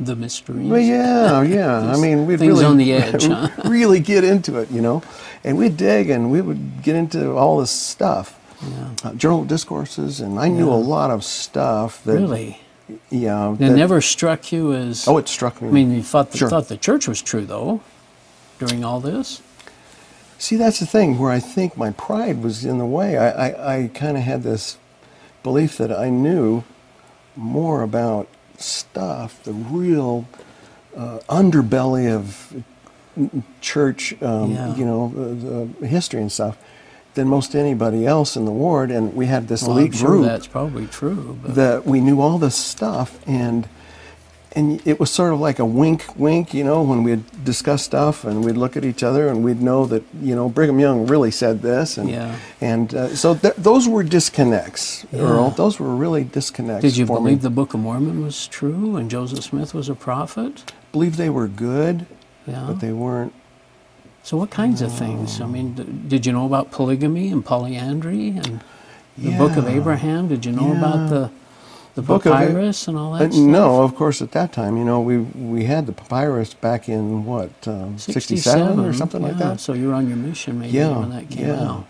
The 0.00 0.16
mysteries. 0.16 0.68
well, 0.68 0.80
yeah, 0.80 1.42
yeah. 1.58 1.92
I 1.92 1.96
mean, 2.00 2.26
we'd 2.26 2.38
Things 2.40 2.52
really 2.54 2.64
on 2.64 2.76
the 2.76 2.92
edge, 2.92 3.24
huh? 3.26 3.48
really 3.64 4.00
get 4.00 4.24
into 4.24 4.58
it, 4.58 4.70
you 4.70 4.80
know, 4.80 5.02
and 5.44 5.56
we'd 5.58 5.76
dig 5.76 6.10
and 6.10 6.30
we 6.30 6.40
would 6.40 6.82
get 6.82 6.94
into 6.96 7.32
all 7.36 7.58
this 7.58 7.70
stuff, 7.70 8.38
Yeah. 8.62 8.68
uh, 9.10 9.14
journal 9.14 9.44
discourses, 9.44 10.20
and 10.20 10.38
I 10.38 10.48
knew 10.48 10.68
Yeah. 10.68 10.74
a 10.74 10.82
lot 10.96 11.10
of 11.10 11.24
stuff 11.24 12.02
that, 12.04 12.14
Really? 12.14 12.60
yeah, 13.10 13.52
It 13.52 13.58
that- 13.58 13.70
never 13.76 14.00
struck 14.00 14.52
you 14.52 14.72
as. 14.72 15.06
Oh, 15.08 15.18
it 15.18 15.28
struck 15.28 15.60
me. 15.60 15.68
I 15.68 15.72
mean, 15.72 15.92
you 15.92 16.02
thought 16.02 16.30
the, 16.32 16.38
Sure. 16.38 16.48
thought 16.48 16.68
the 16.68 16.76
church 16.76 17.08
was 17.08 17.20
true 17.22 17.44
though, 17.44 17.80
during 18.58 18.84
all 18.84 19.00
this. 19.00 19.40
See, 20.38 20.56
that's 20.56 20.80
the 20.80 20.86
thing 20.86 21.18
where 21.18 21.30
I 21.30 21.38
think 21.38 21.76
my 21.76 21.90
pride 21.92 22.42
was 22.42 22.64
in 22.64 22.78
the 22.78 22.84
way. 22.86 23.16
I, 23.16 23.48
I, 23.48 23.74
I 23.76 23.90
kind 23.94 24.16
of 24.16 24.24
had 24.24 24.42
this 24.42 24.76
belief 25.44 25.78
that 25.78 25.92
I 25.96 26.10
knew 26.10 26.64
more 27.36 27.82
about 27.82 28.26
stuff, 28.58 29.40
the 29.44 29.52
real 29.52 30.26
uh, 30.96 31.18
underbelly 31.28 32.12
of 32.12 32.52
church, 33.60 34.14
um, 34.22 34.50
Yeah. 34.52 34.74
you 34.76 34.84
know, 34.84 35.12
the, 35.14 35.68
the 35.80 35.86
history 35.86 36.20
and 36.20 36.30
stuff, 36.32 36.56
than 37.14 37.28
most 37.28 37.54
anybody 37.54 38.06
else 38.06 38.36
in 38.36 38.44
the 38.44 38.50
ward. 38.50 38.90
And 38.90 39.14
we 39.14 39.26
had 39.26 39.48
this 39.48 39.62
Well, 39.62 39.76
sure 39.90 40.08
group 40.08 40.24
that's 40.24 40.46
probably 40.46 40.86
true. 40.86 41.38
But 41.42 41.54
that 41.56 41.86
we 41.86 42.00
knew 42.00 42.20
all 42.20 42.38
this 42.38 42.56
stuff 42.56 43.18
and 43.26 43.68
and 44.54 44.86
it 44.86 45.00
was 45.00 45.10
sort 45.10 45.32
of 45.32 45.40
like 45.40 45.58
a 45.58 45.64
wink 45.64 46.04
wink 46.14 46.52
you 46.52 46.62
know 46.62 46.82
when 46.82 47.02
we'd 47.02 47.24
discuss 47.42 47.82
stuff 47.82 48.22
and 48.24 48.44
we'd 48.44 48.54
look 48.58 48.76
at 48.76 48.84
each 48.84 49.02
other 49.02 49.28
and 49.28 49.42
we'd 49.42 49.62
know 49.62 49.86
that 49.86 50.02
you 50.20 50.34
know 50.34 50.46
brigham 50.50 50.78
young 50.78 51.06
really 51.06 51.30
said 51.30 51.62
this 51.62 51.96
and 51.96 52.10
Yeah. 52.10 52.36
and 52.60 52.94
uh, 52.94 53.16
so 53.16 53.34
th- 53.34 53.54
those 53.56 53.88
were 53.88 54.02
disconnects 54.02 55.06
Yeah. 55.10 55.20
earl 55.22 55.50
those 55.50 55.80
were 55.80 55.94
really 55.96 56.22
disconnects 56.24 56.82
Did 56.82 56.98
you 56.98 57.06
believe 57.06 57.38
me 57.38 57.42
the 57.42 57.48
Book 57.48 57.72
of 57.72 57.80
Mormon 57.80 58.22
was 58.22 58.46
true 58.46 58.96
and 58.96 59.10
Joseph 59.10 59.42
Smith 59.42 59.72
was 59.72 59.88
a 59.88 59.94
prophet? 59.94 60.70
believe 60.92 61.16
they 61.16 61.30
were 61.30 61.48
good 61.48 62.04
Yeah. 62.46 62.64
but 62.66 62.80
they 62.80 62.92
weren't 62.92 63.32
So 64.24 64.36
what 64.36 64.50
kinds 64.50 64.82
of 64.82 64.92
things? 64.92 65.40
I 65.40 65.46
mean, 65.46 66.06
did 66.08 66.26
you 66.26 66.32
know 66.32 66.46
about 66.46 66.70
polygamy 66.70 67.28
and 67.28 67.44
polyandry 67.44 68.28
and 68.30 68.60
the 69.18 69.30
Book 69.32 69.56
of 69.56 69.66
Abraham? 69.66 70.28
Did 70.28 70.44
you 70.46 70.52
know 70.52 70.68
Yeah. 70.72 70.78
about 70.78 71.08
the 71.10 71.30
the 71.94 72.02
Book 72.02 72.24
of 72.24 72.32
papyrus 72.32 72.88
and 72.88 72.96
all 72.96 73.12
Uh, 73.14 73.18
that 73.18 73.34
stuff? 73.34 73.44
no, 73.44 73.82
of 73.82 73.94
course. 73.94 74.22
At 74.22 74.32
that 74.32 74.52
time, 74.52 74.76
you 74.78 74.84
know, 74.84 75.00
we 75.00 75.18
we 75.18 75.64
had 75.64 75.86
the 75.86 75.92
papyrus 75.92 76.54
back 76.54 76.88
in 76.88 77.24
what 77.26 77.50
um, 77.66 77.98
'67 77.98 78.80
or 78.80 78.92
something 78.94 79.20
like 79.22 79.38
that. 79.38 79.60
So 79.60 79.72
you 79.74 79.88
were 79.88 79.94
on 79.94 80.08
your 80.08 80.16
mission 80.16 80.58
maybe 80.58 80.72
Yeah, 80.78 80.98
when 80.98 81.10
that 81.10 81.28
came 81.28 81.46
yeah. 81.46 81.68
out. 81.70 81.84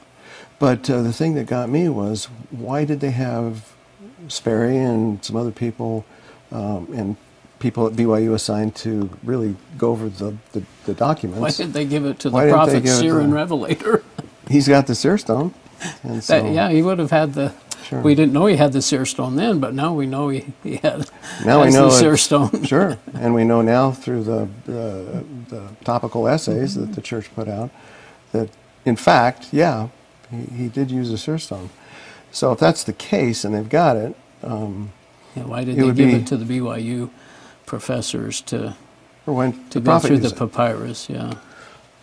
But 0.59 0.89
uh, 0.91 1.03
the 1.03 1.13
thing 1.13 1.35
that 1.35 1.47
got 1.47 1.69
me 1.69 1.89
was 1.89 2.29
why 2.51 2.85
did 2.85 3.01
they 3.01 3.11
have 3.13 3.73
Sperry 4.29 4.77
and 4.79 5.23
some 5.25 5.37
other 5.37 5.51
people 5.53 6.05
um, 6.51 6.89
and 6.95 7.17
people 7.63 7.87
at 7.87 7.93
BYU 7.95 8.35
assigned 8.35 8.75
to 8.77 9.09
really 9.23 9.57
go 9.79 9.93
over 9.93 10.09
the, 10.09 10.37
the, 10.53 10.61
the 10.85 10.93
Why 10.93 10.95
documents? 10.95 11.57
did 11.57 11.73
they 11.73 11.85
give 11.87 12.05
it 12.05 12.19
to 12.21 12.29
the 12.29 12.35
Why 12.35 12.45
didn't 12.45 12.55
prophet 12.57 12.89
seer 12.89 13.21
and 13.21 13.33
revelator? 13.33 14.03
He's 14.49 14.69
got 14.69 14.87
the 14.89 14.95
seer 14.95 15.17
stone. 15.17 15.55
And 16.03 16.23
so, 16.23 16.43
That, 16.43 16.53
yeah, 16.53 16.71
he 16.71 16.83
would 16.83 16.99
have 16.99 17.11
had 17.13 17.35
the. 17.35 17.55
Sure. 17.85 18.01
We 18.01 18.15
didn't 18.15 18.33
know 18.33 18.47
he 18.47 18.57
had 18.57 18.73
the 18.73 18.83
seer 18.83 19.05
stone 19.07 19.37
then, 19.37 19.59
but 19.61 19.75
now 19.75 19.93
we 19.95 20.07
know 20.07 20.29
he, 20.29 20.53
he 20.63 20.77
had. 20.77 21.09
Now 21.45 21.65
we 21.65 21.71
know 21.71 21.87
the 21.87 21.91
seer 21.91 22.17
stone. 22.17 22.65
Sure. 22.65 22.99
And 23.15 23.35
we 23.35 23.45
know 23.45 23.63
now 23.63 23.93
through 23.93 24.25
the, 24.25 24.49
the, 24.65 25.25
the 25.49 25.69
topical 25.85 26.27
essays 26.29 26.75
that 26.75 26.95
the 26.95 27.01
church 27.01 27.33
put 27.35 27.49
out 27.49 27.71
that, 28.33 28.49
in 28.85 28.97
fact, 28.97 29.49
yeah, 29.53 29.89
he, 30.31 30.43
he 30.57 30.69
did 30.69 30.91
use 30.91 31.11
a 31.11 31.19
seer 31.19 31.39
stone. 31.39 31.71
So 32.33 32.51
if 32.53 32.59
that's 32.59 32.83
the 32.85 32.93
case 32.93 33.45
and 33.45 33.55
they've 33.55 33.69
got 33.69 33.97
it, 33.97 34.17
um, 34.43 34.93
Yeah, 35.37 35.45
why 35.45 35.65
did 35.65 35.77
they 35.77 35.87
give 35.87 35.97
be- 35.97 36.15
it 36.15 36.27
to 36.29 36.37
the 36.37 36.45
BYU 36.59 37.11
professors 37.67 38.41
to 38.43 38.77
or 39.27 39.35
when 39.35 39.69
to 39.71 39.81
go 39.81 39.99
through 39.99 40.19
the 40.19 40.29
it. 40.29 40.37
papyrus? 40.37 41.09
Yeah. 41.09 41.35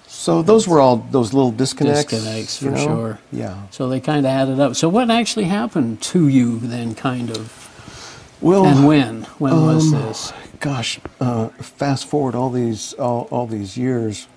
So 0.08 0.42
those 0.42 0.68
were 0.68 0.80
all 0.80 0.98
those 0.98 1.34
little 1.34 1.51
disconnects. 1.51 2.12
Disconnects, 2.12 2.62
you 2.62 2.70
for 2.72 2.75
know? 2.75 2.84
sure. 2.84 3.20
Yeah. 3.32 3.63
So 3.72 3.88
they 3.88 4.00
kind 4.00 4.25
of 4.25 4.32
added 4.32 4.60
up. 4.60 4.75
So 4.75 4.89
what 4.89 5.10
actually 5.12 5.46
happened 5.46 6.01
to 6.04 6.28
you 6.28 6.60
then, 6.60 6.96
kind 6.96 7.30
of, 7.30 8.38
Well, 8.42 8.66
and 8.66 8.88
when? 8.88 9.24
When 9.38 9.54
was 9.66 9.94
um, 9.94 10.01
this? 10.01 10.34
gosh, 10.60 11.00
uh, 11.22 11.50
fast 11.50 12.08
forward 12.08 12.36
all 12.36 12.50
these 12.50 12.94
all, 12.94 13.28
all 13.32 13.48
these 13.48 13.78
years. 13.78 14.28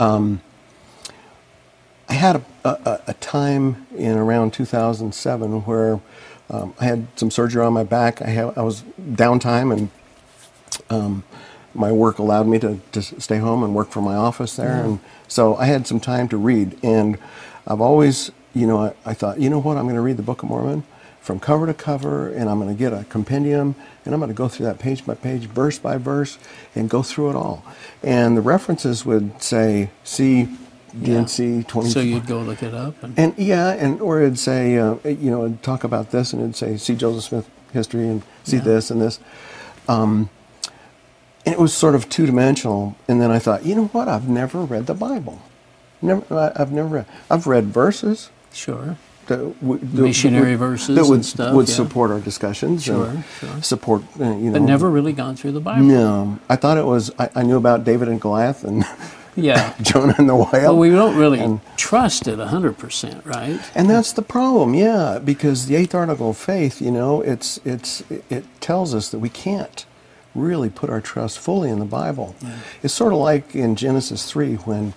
Um, 0.00 0.40
I 2.08 2.14
had 2.14 2.36
a, 2.36 2.42
a, 2.68 3.00
a 3.08 3.14
time 3.14 3.86
in 3.96 4.18
around 4.18 4.52
2007 4.52 5.62
where 5.62 6.00
um, 6.50 6.74
I 6.78 6.84
had 6.84 7.06
some 7.16 7.30
surgery 7.30 7.64
on 7.64 7.72
my 7.72 7.84
back. 7.84 8.20
I 8.20 8.28
had 8.28 8.58
I 8.58 8.62
was 8.62 8.82
downtime 9.00 9.72
and 9.72 9.88
um, 10.90 11.24
my 11.74 11.90
work 11.90 12.18
allowed 12.18 12.46
me 12.46 12.58
to, 12.60 12.80
to 12.92 13.02
stay 13.02 13.38
home 13.38 13.62
and 13.62 13.74
work 13.74 13.90
from 13.90 14.04
my 14.04 14.14
office 14.14 14.56
there, 14.56 14.82
and 14.84 14.98
so 15.28 15.56
I 15.56 15.66
had 15.66 15.86
some 15.86 16.00
time 16.00 16.28
to 16.28 16.36
read. 16.36 16.78
And 16.82 17.18
I've 17.66 17.80
always, 17.80 18.30
you 18.54 18.66
know, 18.66 18.78
I, 18.86 18.94
I 19.06 19.14
thought, 19.14 19.40
you 19.40 19.48
know 19.48 19.58
what, 19.60 19.76
I'm 19.76 19.84
going 19.84 19.94
to 19.96 20.02
read 20.02 20.16
the 20.18 20.22
Book 20.22 20.42
of 20.42 20.48
Mormon 20.50 20.84
from 21.20 21.38
cover 21.40 21.66
to 21.66 21.74
cover, 21.74 22.28
and 22.28 22.50
I'm 22.50 22.58
going 22.60 22.68
to 22.74 22.78
get 22.78 22.92
a 22.92 23.04
compendium, 23.04 23.74
and 24.04 24.12
I'm 24.12 24.20
going 24.20 24.28
to 24.30 24.34
go 24.34 24.48
through 24.48 24.66
that 24.66 24.78
page 24.80 25.06
by 25.06 25.14
page, 25.14 25.46
verse 25.46 25.78
by 25.78 25.96
verse, 25.96 26.36
and 26.74 26.90
go 26.90 27.02
through 27.02 27.30
it 27.30 27.36
all. 27.36 27.64
And 28.02 28.36
the 28.36 28.40
references 28.42 29.06
would 29.06 29.40
say, 29.40 29.90
see 30.04 30.48
D&C 31.00 31.62
20. 31.62 31.88
So 31.88 32.00
you'd 32.00 32.26
go 32.26 32.40
look 32.40 32.62
it 32.62 32.74
up 32.74 33.02
and, 33.02 33.18
And 33.18 33.38
yeah, 33.38 33.70
and 33.70 34.00
or 34.02 34.20
it'd 34.20 34.38
say, 34.38 34.76
uh, 34.76 34.96
you 35.04 35.30
know, 35.30 35.44
it'd 35.44 35.62
talk 35.62 35.84
about 35.84 36.10
this, 36.10 36.32
and 36.32 36.42
it'd 36.42 36.56
say, 36.56 36.76
see 36.76 36.94
Joseph 36.96 37.24
Smith 37.24 37.50
history 37.72 38.08
and 38.08 38.22
see 38.44 38.56
Yeah. 38.56 38.64
this 38.64 38.90
and 38.90 39.00
this. 39.00 39.18
Um, 39.88 40.28
and 41.44 41.52
it 41.54 41.58
was 41.58 41.72
sort 41.74 41.94
of 41.94 42.08
two 42.08 42.26
dimensional. 42.26 42.96
And 43.08 43.20
then 43.20 43.30
I 43.30 43.38
thought, 43.38 43.64
you 43.66 43.74
know 43.74 43.86
what? 43.86 44.08
I've 44.08 44.28
never 44.28 44.60
read 44.62 44.86
the 44.86 44.94
Bible. 44.94 45.40
Never, 46.00 46.52
I've 46.56 46.72
never 46.72 46.88
read. 46.88 47.06
I've 47.30 47.46
read 47.46 47.66
verses 47.66 48.30
sure. 48.52 48.96
that 49.26 49.38
w- 49.60 49.78
that 49.80 50.02
Missionary 50.02 50.52
would- 50.52 50.58
verses 50.58 50.96
that 50.96 51.04
would, 51.06 51.14
and 51.14 51.24
stuff, 51.26 51.54
would 51.54 51.68
yeah. 51.68 51.74
support 51.74 52.10
our 52.10 52.20
discussions. 52.20 52.82
Sure, 52.84 53.24
sure. 53.38 53.62
Support, 53.62 54.02
uh, 54.20 54.24
you 54.24 54.50
know. 54.50 54.52
But 54.54 54.62
never 54.62 54.90
really 54.90 55.12
gone 55.12 55.36
through 55.36 55.52
the 55.52 55.60
Bible. 55.60 55.84
No, 55.84 56.38
I 56.48 56.56
thought 56.56 56.76
it 56.78 56.86
was. 56.86 57.10
I, 57.18 57.30
I 57.36 57.42
knew 57.44 57.56
about 57.56 57.84
David 57.84 58.08
and 58.08 58.20
Goliath 58.20 58.64
and 58.64 58.84
Yeah. 59.36 59.74
Jonah 59.80 60.14
and 60.18 60.28
the 60.28 60.34
whale. 60.36 60.72
But 60.72 60.74
we 60.76 60.90
don't 60.90 61.16
really 61.16 61.38
And- 61.40 61.60
trust 61.76 62.26
it 62.26 62.38
100%, 62.38 63.24
right? 63.24 63.60
And 63.74 63.88
that's 63.88 64.12
the 64.12 64.22
problem, 64.22 64.74
yeah, 64.74 65.20
because 65.24 65.66
the 65.66 65.76
eighth 65.76 65.94
article 65.94 66.30
of 66.30 66.36
faith, 66.36 66.82
you 66.82 66.90
know, 66.90 67.20
it's 67.22 67.58
it's 67.64 68.02
it 68.28 68.44
tells 68.60 68.92
us 68.94 69.08
that 69.10 69.20
we 69.20 69.28
can't 69.28 69.86
really 70.34 70.70
put 70.70 70.90
our 70.90 71.00
trust 71.00 71.38
fully 71.38 71.68
in 71.70 71.78
the 71.78 71.84
Bible. 71.84 72.34
It's 72.82 72.94
sort 72.94 73.12
of 73.12 73.18
like 73.18 73.54
in 73.54 73.76
Genesis 73.76 74.24
three 74.30 74.54
when 74.56 74.94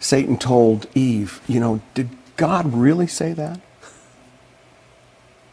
Satan 0.00 0.36
told 0.38 0.86
Eve, 0.94 1.40
you 1.46 1.60
know, 1.60 1.80
did 1.94 2.08
God 2.36 2.72
really 2.72 3.06
say 3.06 3.32
that? 3.34 3.60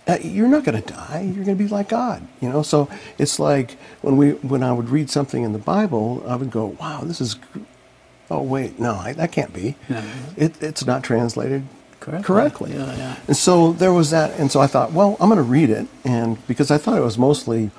Uh, 0.08 0.18
you're 0.24 0.48
not 0.48 0.64
going 0.64 0.82
to 0.82 0.88
die. 0.94 1.22
You're 1.24 1.46
going 1.46 1.58
to 1.58 1.64
be 1.64 1.68
like 1.68 1.90
God, 1.90 2.26
you 2.42 2.50
know. 2.50 2.64
So 2.64 2.90
it's 3.20 3.38
like 3.40 3.78
when 4.02 4.18
we 4.18 4.32
when 4.32 4.64
I 4.64 4.72
would 4.74 4.90
read 4.90 5.10
something 5.12 5.44
in 5.44 5.54
the 5.54 5.60
Bible, 5.60 6.24
I 6.28 6.36
would 6.36 6.50
go, 6.50 6.66
"Wow, 6.80 7.02
this 7.04 7.22
is." 7.22 7.36
gr- 7.36 7.60
Oh 8.32 8.44
wait, 8.44 8.80
no, 8.80 8.94
I, 8.94 9.14
that 9.14 9.32
can't 9.32 9.52
be. 9.54 9.76
No. 9.90 10.04
It, 10.38 10.62
it's 10.62 10.86
not 10.86 11.04
translated 11.04 11.64
Correctly. 12.00 12.24
correctly. 12.24 12.74
Yeah, 12.74 12.96
yeah. 12.96 13.16
And 13.28 13.36
so 13.36 13.74
there 13.74 13.92
was 13.92 14.12
that, 14.12 14.40
and 14.40 14.52
so 14.52 14.60
I 14.62 14.68
thought, 14.68 14.92
well, 14.94 15.18
I'm 15.20 15.30
going 15.30 15.38
to 15.38 15.42
read 15.44 15.72
it, 15.72 15.88
and 16.06 16.38
because 16.48 16.70
I 16.70 16.78
thought 16.78 16.96
it 17.00 17.02
was 17.04 17.18
mostly 17.18 17.72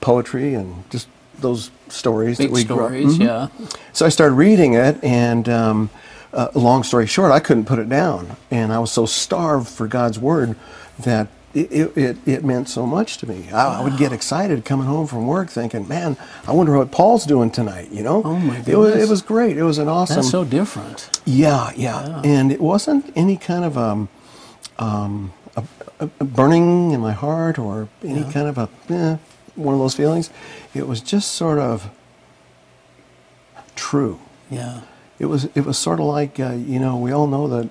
poetry 0.00 0.54
and 0.54 0.88
just 0.90 1.08
those 1.40 1.70
stories 1.88 2.38
Big 2.38 2.48
that 2.48 2.52
we 2.54 2.64
grew 2.64 2.76
up- 2.84 2.90
stories, 2.90 3.18
Mhm. 3.18 3.24
yeah. 3.24 3.48
So 3.92 4.06
I 4.06 4.10
started 4.10 4.34
reading 4.34 4.74
it, 4.74 5.02
and 5.02 5.48
um, 5.48 5.90
uh, 6.32 6.48
long 6.54 6.82
story 6.84 7.06
short, 7.06 7.32
I 7.32 7.40
couldn't 7.40 7.64
put 7.64 7.78
it 7.78 7.88
down, 7.88 8.36
and 8.50 8.72
I 8.72 8.78
was 8.78 8.90
so 8.92 9.06
starved 9.06 9.68
for 9.68 9.86
God's 9.86 10.18
word 10.18 10.56
that. 10.98 11.28
It, 11.54 11.70
it, 11.70 11.96
it, 11.98 12.16
it 12.24 12.44
meant 12.46 12.70
so 12.70 12.86
much 12.86 13.18
to 13.18 13.28
me. 13.28 13.50
I, 13.52 13.80
I 13.80 13.84
would 13.84 13.98
get 13.98 14.10
excited 14.10 14.64
coming 14.64 14.86
home 14.86 15.06
from 15.06 15.26
work 15.26 15.50
thinking, 15.50 15.86
man, 15.86 16.16
I 16.48 16.52
wonder 16.52 16.78
what 16.78 16.90
Paul's 16.90 17.26
doing 17.26 17.50
tonight, 17.50 17.90
you 17.92 18.02
know? 18.02 18.22
Oh, 18.24 18.38
my 18.38 18.62
It 18.66 18.74
was, 18.74 18.94
it 18.96 19.06
was 19.06 19.20
great. 19.20 19.58
It 19.58 19.62
was 19.62 19.76
an 19.76 19.86
awesome. 19.86 20.16
That's 20.16 20.30
so 20.30 20.44
different. 20.44 21.10
Yeah, 21.26 21.70
yeah, 21.76 22.22
and 22.24 22.50
it 22.50 22.58
wasn't 22.62 23.12
any 23.14 23.36
kind 23.36 23.66
of 23.66 23.76
um, 23.76 24.08
um, 24.78 25.34
a, 26.00 26.06
burning 26.24 26.92
in 26.92 27.00
my 27.00 27.12
heart 27.12 27.58
or 27.58 27.86
any 28.02 28.24
kind 28.32 28.48
of 28.48 28.56
a 28.56 28.68
eh, 28.88 29.16
one 29.54 29.74
of 29.74 29.80
those 29.80 29.94
feelings. 29.94 30.30
It 30.74 30.86
was 30.86 31.00
just 31.00 31.32
sort 31.32 31.58
of 31.58 31.90
true. 33.74 34.18
Yeah. 34.50 34.82
It 35.18 35.26
was 35.26 35.44
it 35.54 35.64
was 35.64 35.78
sort 35.78 36.00
of 36.00 36.06
like 36.06 36.40
uh, 36.40 36.50
you 36.52 36.78
know 36.78 36.96
we 36.96 37.12
all 37.12 37.26
know 37.26 37.46
that 37.48 37.70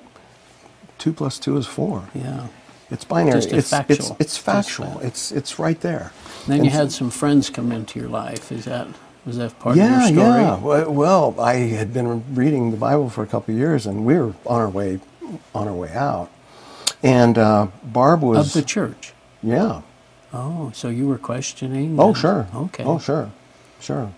two 0.97 1.13
plus 1.13 1.37
two 1.39 1.57
is 1.57 1.67
four. 1.67 2.09
Yeah. 2.13 2.47
It's 2.89 3.03
binary. 3.05 3.33
Just 3.41 3.53
it's, 3.53 3.69
factual. 3.69 3.95
it's 3.97 4.09
it's 4.19 4.37
factual. 4.37 4.91
fact. 4.93 5.05
It's 5.05 5.31
it's 5.31 5.59
right 5.59 5.79
there. 5.81 6.11
Then 6.47 6.57
And 6.57 6.65
you 6.65 6.71
had 6.71 6.91
some 6.91 7.09
friends 7.09 7.49
come 7.49 7.71
into 7.71 7.99
your 7.99 8.09
life. 8.09 8.51
Is 8.51 8.65
that 8.65 8.87
was 9.25 9.37
that 9.37 9.57
part 9.59 9.75
yeah, 9.77 10.07
of 10.07 10.15
your 10.15 10.23
story? 10.25 10.41
Yeah, 10.41 10.57
Well- 10.59 10.91
Well, 10.91 11.35
I 11.39 11.53
had 11.53 11.93
been 11.93 12.23
reading 12.35 12.71
the 12.71 12.77
Bible 12.77 13.09
for 13.09 13.23
a 13.23 13.27
couple 13.27 13.53
of 13.53 13.59
years, 13.59 13.85
and 13.85 14.05
we 14.05 14.15
were 14.17 14.33
on 14.45 14.59
our 14.61 14.69
way 14.69 14.99
on 15.53 15.67
our 15.67 15.73
way 15.73 15.91
out. 15.93 16.29
And 17.03 17.37
uh, 17.37 17.67
Barb 17.83 18.21
was 18.21 18.47
Of 18.47 18.53
the 18.53 18.61
church. 18.67 19.13
yeah. 19.43 19.81
Oh, 20.33 20.71
so 20.73 20.89
you 20.89 21.07
were 21.07 21.17
questioning? 21.17 21.99
Oh 21.99 22.09
and- 22.09 22.17
sure. 22.17 22.47
Okay. 22.55 22.83
Oh 22.83 22.99
sure, 22.99 23.31
sure. 23.79 24.11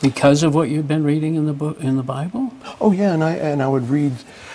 Because 0.00 0.42
of 0.42 0.52
what 0.52 0.68
you've 0.68 0.88
been 0.88 1.04
reading 1.04 1.36
in 1.36 1.46
the 1.46 1.52
book 1.52 1.78
in 1.80 1.96
the 1.96 2.02
Bible? 2.02 2.52
Oh 2.80 2.90
yeah, 2.90 3.12
and 3.12 3.22
I 3.22 3.32
and 3.34 3.62
I 3.62 3.68
would 3.68 3.88
read, 3.88 4.12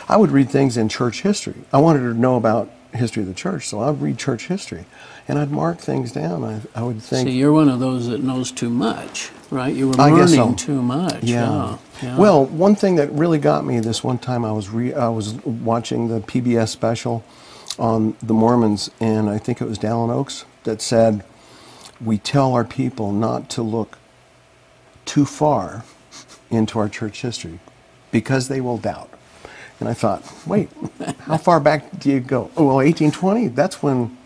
I 0.10 0.18
would 0.18 0.32
read 0.32 0.50
things 0.50 0.76
in 0.76 0.90
church 0.90 1.22
history. 1.22 1.56
I 1.72 1.78
wanted 1.78 2.00
to 2.00 2.14
know 2.14 2.36
about 2.36 2.70
history 2.94 3.24
of 3.24 3.30
the 3.30 3.34
church, 3.34 3.68
so 3.68 3.80
I'd 3.82 4.02
read 4.02 4.18
church 4.18 4.48
history, 4.48 4.86
and 5.28 5.40
I'd 5.40 5.52
mark 5.52 5.78
things 5.78 6.12
down. 6.12 6.44
I 6.44 6.60
I 6.76 6.84
would 6.84 7.02
think. 7.02 7.28
so 7.30 7.32
you're 7.34 7.54
one 7.54 7.70
of 7.70 7.80
those 7.80 8.08
that 8.08 8.22
knows 8.22 8.52
too 8.52 8.70
much, 8.70 9.30
right? 9.50 9.74
You 9.74 9.88
were 9.88 9.94
learning 9.94 10.28
so. 10.28 10.54
too 10.56 10.82
much. 10.82 11.24
Yeah. 11.24 11.78
yeah. 12.04 12.18
Well, 12.18 12.46
one 12.46 12.76
thing 12.76 12.96
that 12.96 13.10
really 13.14 13.40
got 13.40 13.66
me 13.66 13.80
this 13.80 14.04
one 14.04 14.18
time, 14.18 14.44
I 14.44 14.52
was 14.52 14.68
re- 14.70 14.94
I 14.94 15.08
was 15.08 15.36
watching 15.46 16.10
the 16.10 16.20
PBS 16.20 16.68
special 16.68 17.24
on 17.80 18.16
the 18.22 18.34
Mormons, 18.34 18.90
and 19.00 19.30
I 19.30 19.38
think 19.38 19.62
it 19.62 19.68
was 19.68 19.78
Dallin 19.78 20.10
Oaks 20.12 20.46
that 20.64 20.82
said, 20.82 21.24
"We 22.04 22.18
tell 22.18 22.54
our 22.54 22.64
people 22.66 23.12
not 23.12 23.50
to 23.52 23.62
look 23.62 23.98
too 25.06 25.26
far 25.26 25.84
into 26.50 26.80
our 26.80 26.90
church 26.90 27.22
history 27.22 27.60
because 28.12 28.48
they 28.48 28.62
will 28.62 28.78
doubt." 28.78 29.10
And 29.80 29.88
I 29.88 29.94
thought, 29.94 30.24
wait, 30.48 30.70
how 31.22 31.38
far 31.38 31.60
back 31.60 32.00
do 32.00 32.10
you 32.10 32.20
go? 32.20 32.50
Oh, 32.58 32.66
well, 32.66 32.76
1820. 32.78 33.50
That's 33.50 33.84
when. 33.84 34.18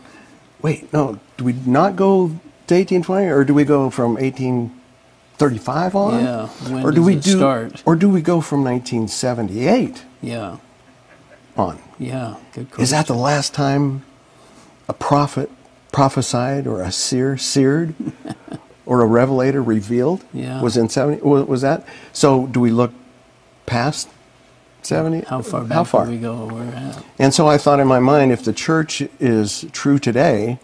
Wait, 0.61 0.91
no. 0.93 1.19
Do 1.37 1.43
we 1.43 1.53
not 1.65 1.95
go 1.95 2.27
to 2.67 2.75
1820, 2.75 3.27
or 3.27 3.43
do 3.43 3.53
we 3.53 3.65
go 3.65 3.89
from 3.89 4.13
1835 4.15 5.95
on? 5.95 6.23
Yeah, 6.23 6.47
when 6.47 6.83
or 6.85 6.91
do 6.91 6.97
does 6.97 7.05
we 7.05 7.15
it 7.15 7.23
do? 7.23 7.37
start? 7.37 7.83
Or 7.85 7.95
do 7.95 8.07
we 8.09 8.21
go 8.21 8.39
from 8.41 8.63
1978 8.63 10.05
yeah, 10.21 10.57
on? 11.57 11.79
yeah. 11.99 12.35
Good 12.53 12.69
question. 12.69 12.83
Is 12.83 12.89
that 12.91 13.07
the 13.07 13.13
last 13.15 13.53
time 13.53 14.03
a 14.87 14.93
prophet 14.93 15.49
prophesied, 15.91 16.67
or 16.67 16.81
a 16.81 16.91
seer 16.91 17.37
seared, 17.37 17.93
or 18.85 19.01
a 19.01 19.05
revelator 19.05 19.61
revealed? 19.61 20.23
Yeah. 20.33 20.61
Was 20.61 20.77
in 20.77 20.89
70? 20.89 21.21
Was 21.21 21.61
that? 21.61 21.85
So 22.13 22.47
do 22.47 22.59
we 22.59 22.71
look 22.71 22.91
past 23.65 24.07
70? 24.83 25.21
how 25.27 25.41
far 25.41 25.61
back 25.63 25.71
How 25.73 25.83
far? 25.83 26.05
do 26.05 26.11
we 26.11 26.17
go? 26.17 26.45
Where 26.45 26.63
we're 26.65 26.71
at? 26.73 27.03
And 27.19 27.33
so 27.33 27.47
I 27.47 27.57
thought 27.57 27.79
in 27.79 27.87
my 27.87 27.99
mind, 27.99 28.31
if 28.31 28.43
the 28.43 28.53
church 28.53 29.01
is 29.19 29.65
true 29.73 29.99
today, 29.99 30.59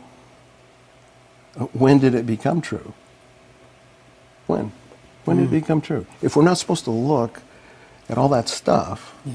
when 1.74 2.00
did 2.00 2.14
it 2.16 2.26
become 2.26 2.62
true? 2.62 2.94
When? 4.48 4.72
When 5.26 5.38
Hmm. 5.38 5.44
did 5.44 5.54
it 5.54 5.62
become 5.62 5.82
true? 5.82 6.06
If 6.22 6.36
we're 6.36 6.44
not 6.44 6.58
supposed 6.58 6.84
to 6.86 6.92
look 6.92 7.42
at 8.10 8.18
all 8.18 8.30
that 8.30 8.48
stuff, 8.48 9.14
Yeah. 9.26 9.34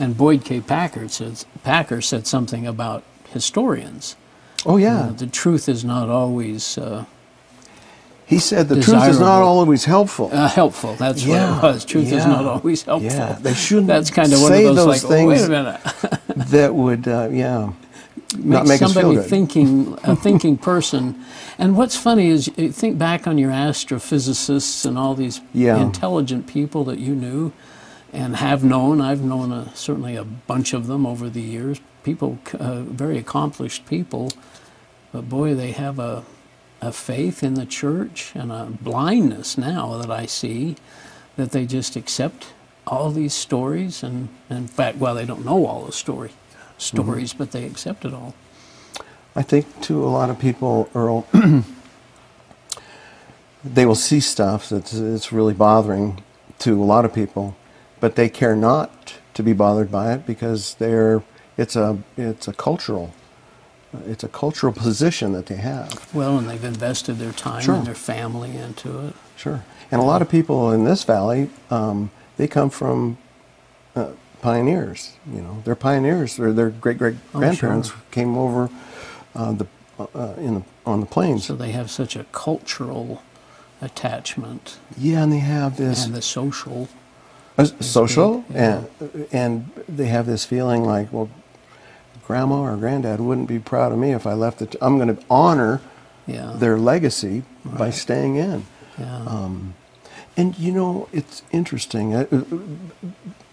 And 0.00 0.16
Boyd 0.16 0.44
K. 0.44 0.60
Packer 0.60 1.08
said 1.08 1.44
Packer 1.64 2.00
said 2.00 2.26
something 2.26 2.66
about 2.66 3.02
historians. 3.32 4.16
oh 4.64 4.76
yeah, 4.76 5.12
the 5.16 5.26
truth 5.26 5.68
is 5.68 5.84
not 5.84 6.08
always 6.08 6.78
uh, 6.78 7.04
he 8.26 8.38
said 8.38 8.68
the 8.68 8.80
truth 8.80 9.08
is 9.08 9.18
not 9.20 9.42
always 9.42 9.86
helpful. 9.86 10.28
uh, 10.32 10.48
helpful. 10.48 10.94
That's 10.96 11.24
Yeah, 11.24 11.54
what 11.60 11.64
it 11.64 11.72
was. 11.74 11.84
Truth 11.86 12.12
is 12.12 12.26
not 12.26 12.44
always 12.44 12.82
helpful. 12.82 13.10
yeah. 13.10 13.38
They 13.40 13.54
shouldn't 13.54 13.86
That's 13.86 14.10
kind 14.10 14.32
of 14.32 14.40
one 14.42 14.52
say 14.52 14.66
of 14.66 14.76
those, 14.76 14.86
those 14.86 15.04
like, 15.04 15.10
oh, 15.22 15.26
wait 15.26 15.38
things 15.38 15.42
a 15.44 15.48
minute. 15.48 15.80
that 16.50 16.74
would, 16.74 17.08
uh, 17.08 17.28
yeah, 17.32 17.72
not 18.36 18.66
make 18.66 18.82
us 18.82 18.92
feel 18.92 19.02
somebody 19.02 19.26
thinking, 19.28 19.98
a 20.04 20.14
thinking 20.26 20.58
person. 20.58 21.18
And 21.58 21.74
what's 21.76 21.96
funny 21.96 22.28
is 22.28 22.48
think 22.72 22.98
back 22.98 23.26
on 23.26 23.38
your 23.38 23.50
astrophysicists 23.50 24.84
and 24.84 24.98
all 24.98 25.14
these 25.14 25.40
Yeah. 25.54 25.80
intelligent 25.80 26.46
people 26.46 26.84
that 26.84 26.98
you 26.98 27.14
knew 27.14 27.52
and 28.12 28.36
have 28.36 28.64
known. 28.64 29.00
I've 29.00 29.22
known 29.22 29.52
a, 29.52 29.74
certainly 29.74 30.16
a 30.16 30.24
bunch 30.24 30.72
of 30.72 30.86
them 30.86 31.06
over 31.06 31.28
the 31.28 31.42
years. 31.42 31.80
People, 32.02 32.38
uh, 32.58 32.80
very 32.80 33.18
accomplished 33.18 33.86
people, 33.86 34.32
but 35.12 35.28
boy, 35.28 35.54
they 35.54 35.72
have 35.72 35.98
a, 35.98 36.24
a 36.80 36.92
faith 36.92 37.42
in 37.42 37.54
the 37.54 37.66
church 37.66 38.32
and 38.34 38.50
a 38.52 38.66
blindness 38.80 39.58
now 39.58 39.98
that 39.98 40.10
I 40.10 40.26
see 40.26 40.76
that 41.36 41.50
they 41.52 41.66
just 41.66 41.96
accept 41.96 42.48
all 42.86 43.10
these 43.10 43.34
stories 43.34 44.02
and, 44.02 44.28
in 44.48 44.66
fact, 44.66 44.96
well, 44.98 45.14
they 45.14 45.26
don't 45.26 45.44
know 45.44 45.66
all 45.66 45.84
the 45.84 45.92
story 45.92 46.30
stories, 46.78 47.34
but 47.34 47.52
they 47.52 47.64
accept 47.64 48.04
it 48.04 48.14
all. 48.14 48.34
I 49.36 49.42
think 49.42 49.80
to 49.82 50.04
a 50.04 50.08
lot 50.08 50.30
of 50.30 50.38
people, 50.38 50.88
Earl, 50.94 51.26
they 53.64 53.86
will 53.86 53.94
see 53.94 54.20
stuff 54.20 54.68
that's 54.68 54.94
it's 54.94 55.32
really 55.32 55.54
bothering 55.54 56.22
to 56.60 56.82
a 56.82 56.84
lot 56.84 57.04
of 57.04 57.14
people, 57.14 57.56
but 58.00 58.16
they 58.16 58.28
care 58.28 58.56
not 58.56 59.14
to 59.34 59.42
be 59.42 59.52
bothered 59.52 59.90
by 59.90 60.12
it 60.12 60.26
because 60.26 60.74
they're 60.74 61.22
it's 61.56 61.76
a 61.76 61.98
it's 62.16 62.48
a 62.48 62.52
cultural 62.52 63.12
it's 64.06 64.22
a 64.24 64.28
cultural 64.28 64.72
position 64.72 65.32
that 65.32 65.46
they 65.46 65.56
have. 65.56 66.12
Well, 66.14 66.36
and 66.36 66.48
they've 66.48 66.62
invested 66.62 67.18
their 67.18 67.32
time 67.32 67.62
Sure. 67.62 67.74
and 67.76 67.86
their 67.86 67.94
family 67.94 68.54
into 68.56 69.06
it. 69.06 69.14
Sure. 69.36 69.64
And 69.90 70.00
a 70.00 70.04
lot 70.04 70.20
of 70.20 70.28
people 70.28 70.70
in 70.72 70.84
this 70.84 71.04
valley, 71.04 71.48
um, 71.70 72.10
they 72.36 72.46
come 72.46 72.68
from 72.68 73.16
uh, 73.96 74.10
pioneers. 74.42 75.12
You 75.32 75.40
know, 75.40 75.62
they're 75.64 75.74
pioneers. 75.74 76.36
Their 76.36 76.52
their 76.52 76.70
great 76.70 76.98
great 76.98 77.16
grandparents 77.32 77.88
sure. 77.88 77.98
came 78.10 78.36
over 78.36 78.68
uh, 79.34 79.52
the 79.52 79.66
uh, 79.98 80.34
in 80.36 80.54
the 80.56 80.62
on 80.84 81.00
the 81.00 81.06
plains. 81.06 81.44
So 81.46 81.54
they 81.54 81.72
have 81.72 81.90
such 81.90 82.14
a 82.14 82.24
cultural 82.24 83.22
attachment 83.80 84.78
Yeah, 84.96 85.22
and 85.22 85.32
they 85.32 85.38
have 85.38 85.76
this 85.76 86.04
and 86.04 86.14
the 86.14 86.22
social. 86.22 86.88
Uh, 87.58 87.64
social, 87.80 88.44
and 88.54 88.86
and 89.32 89.70
they 89.88 90.06
have 90.06 90.26
this 90.26 90.44
feeling 90.44 90.84
like, 90.84 91.12
well, 91.12 91.28
grandma 92.24 92.60
or 92.62 92.76
granddad 92.76 93.18
wouldn't 93.20 93.48
be 93.48 93.58
proud 93.58 93.90
of 93.90 93.98
me 93.98 94.12
if 94.12 94.26
I 94.26 94.34
left 94.34 94.62
it. 94.62 94.76
I'm 94.80 94.96
going 94.96 95.14
to 95.16 95.22
honor 95.28 95.80
Yeah. 96.26 96.52
their 96.54 96.78
legacy 96.78 97.42
by 97.64 97.90
staying 97.90 98.36
in. 98.36 98.64
Yeah. 98.98 99.24
Um, 99.26 99.74
and 100.36 100.56
you 100.58 100.70
know, 100.72 101.08
it's 101.12 101.42
interesting. 101.50 102.14
Uh, 102.14 102.26
uh, 102.30 102.42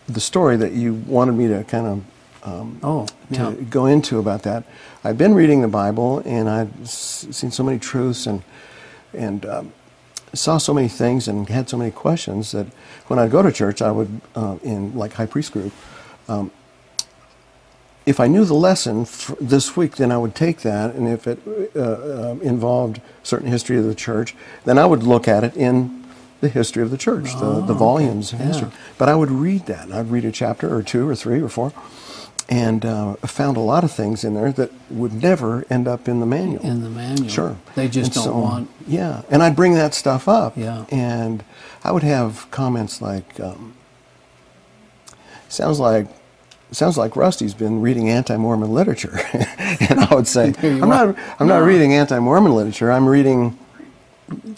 the 0.07 0.19
story 0.19 0.55
that 0.57 0.73
you 0.73 0.93
wanted 1.07 1.31
me 1.33 1.47
to 1.47 1.63
kind 1.63 1.87
of 1.87 2.03
um, 2.47 2.79
oh, 2.83 3.07
to 3.07 3.15
yeah. 3.31 3.51
go 3.71 3.87
into 3.87 4.19
about 4.19 4.43
that. 4.43 4.65
I've 5.03 5.17
been 5.17 5.33
reading 5.33 5.61
the 5.63 5.67
Bible 5.67 6.21
and 6.25 6.47
I've 6.47 6.69
s- 6.83 7.25
seen 7.31 7.49
so 7.49 7.63
many 7.63 7.79
truths 7.79 8.27
and 8.27 8.43
and 9.13 9.45
um, 9.47 9.73
saw 10.35 10.57
so 10.57 10.73
many 10.73 10.87
things 10.87 11.27
and 11.27 11.49
had 11.49 11.69
so 11.69 11.77
many 11.77 11.91
questions 11.91 12.51
that 12.51 12.67
when 13.07 13.19
I'd 13.19 13.31
go 13.31 13.41
to 13.41 13.51
church, 13.51 13.81
I 13.81 13.91
would 13.91 14.21
uh, 14.35 14.57
in 14.63 14.95
like 14.95 15.13
high 15.13 15.25
priest 15.25 15.51
group. 15.51 15.73
Um, 16.27 16.51
if 18.05 18.19
I 18.19 18.27
knew 18.27 18.45
the 18.45 18.53
lesson 18.53 19.07
this 19.41 19.75
week, 19.75 19.95
then 19.95 20.11
I 20.11 20.17
would 20.17 20.35
take 20.35 20.59
that, 20.59 20.93
and 20.93 21.07
if 21.07 21.25
it 21.25 21.39
uh, 21.75 21.79
uh, 21.79 22.35
involved 22.41 23.01
certain 23.23 23.47
history 23.47 23.77
of 23.79 23.85
the 23.85 23.95
church, 23.95 24.35
then 24.63 24.77
I 24.77 24.85
would 24.85 25.01
look 25.01 25.27
at 25.27 25.43
it 25.43 25.55
in 25.57 26.03
the 26.39 26.49
history 26.49 26.83
of 26.83 26.91
the 26.91 26.97
church, 26.97 27.33
the, 27.39 27.63
the 27.65 27.73
volumes 27.73 28.31
of 28.31 28.39
Oh, 28.39 28.43
Yeah. 28.43 28.47
history. 28.49 28.67
But 28.99 29.09
I 29.09 29.15
would 29.15 29.31
read 29.31 29.65
that. 29.65 29.91
I'd 29.91 30.11
read 30.11 30.23
a 30.25 30.31
chapter 30.31 30.71
or 30.75 30.83
two 30.83 31.09
or 31.09 31.15
three 31.15 31.41
or 31.41 31.49
four, 31.49 31.73
and 32.49 32.85
uh, 32.85 33.15
found 33.25 33.57
a 33.57 33.61
lot 33.61 33.83
of 33.83 33.91
things 33.91 34.23
in 34.23 34.35
there 34.35 34.51
that 34.51 34.71
would 34.89 35.13
never 35.13 35.65
end 35.69 35.87
up 35.87 36.07
in 36.07 36.19
the 36.19 36.25
manual. 36.25 36.61
In 36.63 36.83
the 36.83 36.89
manual. 36.89 37.27
Sure. 37.29 37.57
They 37.75 37.87
just 37.87 38.07
And 38.09 38.15
don't 38.15 38.23
so, 38.25 38.37
want. 38.37 38.69
Yeah, 38.87 39.23
and 39.29 39.41
I'd 39.43 39.55
bring 39.55 39.73
that 39.75 39.93
stuff 39.93 40.27
up. 40.27 40.55
Yeah. 40.57 40.85
And 40.89 41.43
I 41.83 41.91
would 41.91 42.03
have 42.03 42.49
comments 42.51 43.01
like, 43.01 43.39
um, 43.39 43.73
"Sounds 45.49 45.79
like." 45.79 46.07
Sounds 46.71 46.97
like 46.97 47.15
Rusty's 47.15 47.53
been 47.53 47.79
reading 47.79 48.09
anti-Mormon 48.09 48.73
literature, 48.73 49.19
and 49.33 49.99
I 49.99 50.13
would 50.15 50.27
say, 50.27 50.53
"I'm 50.61 50.83
are. 50.83 50.87
not. 50.87 51.15
I'm 51.39 51.47
not 51.47 51.59
reading 51.59 51.93
anti-Mormon 51.93 52.53
literature. 52.53 52.91
I'm 52.91 53.07
reading 53.07 53.57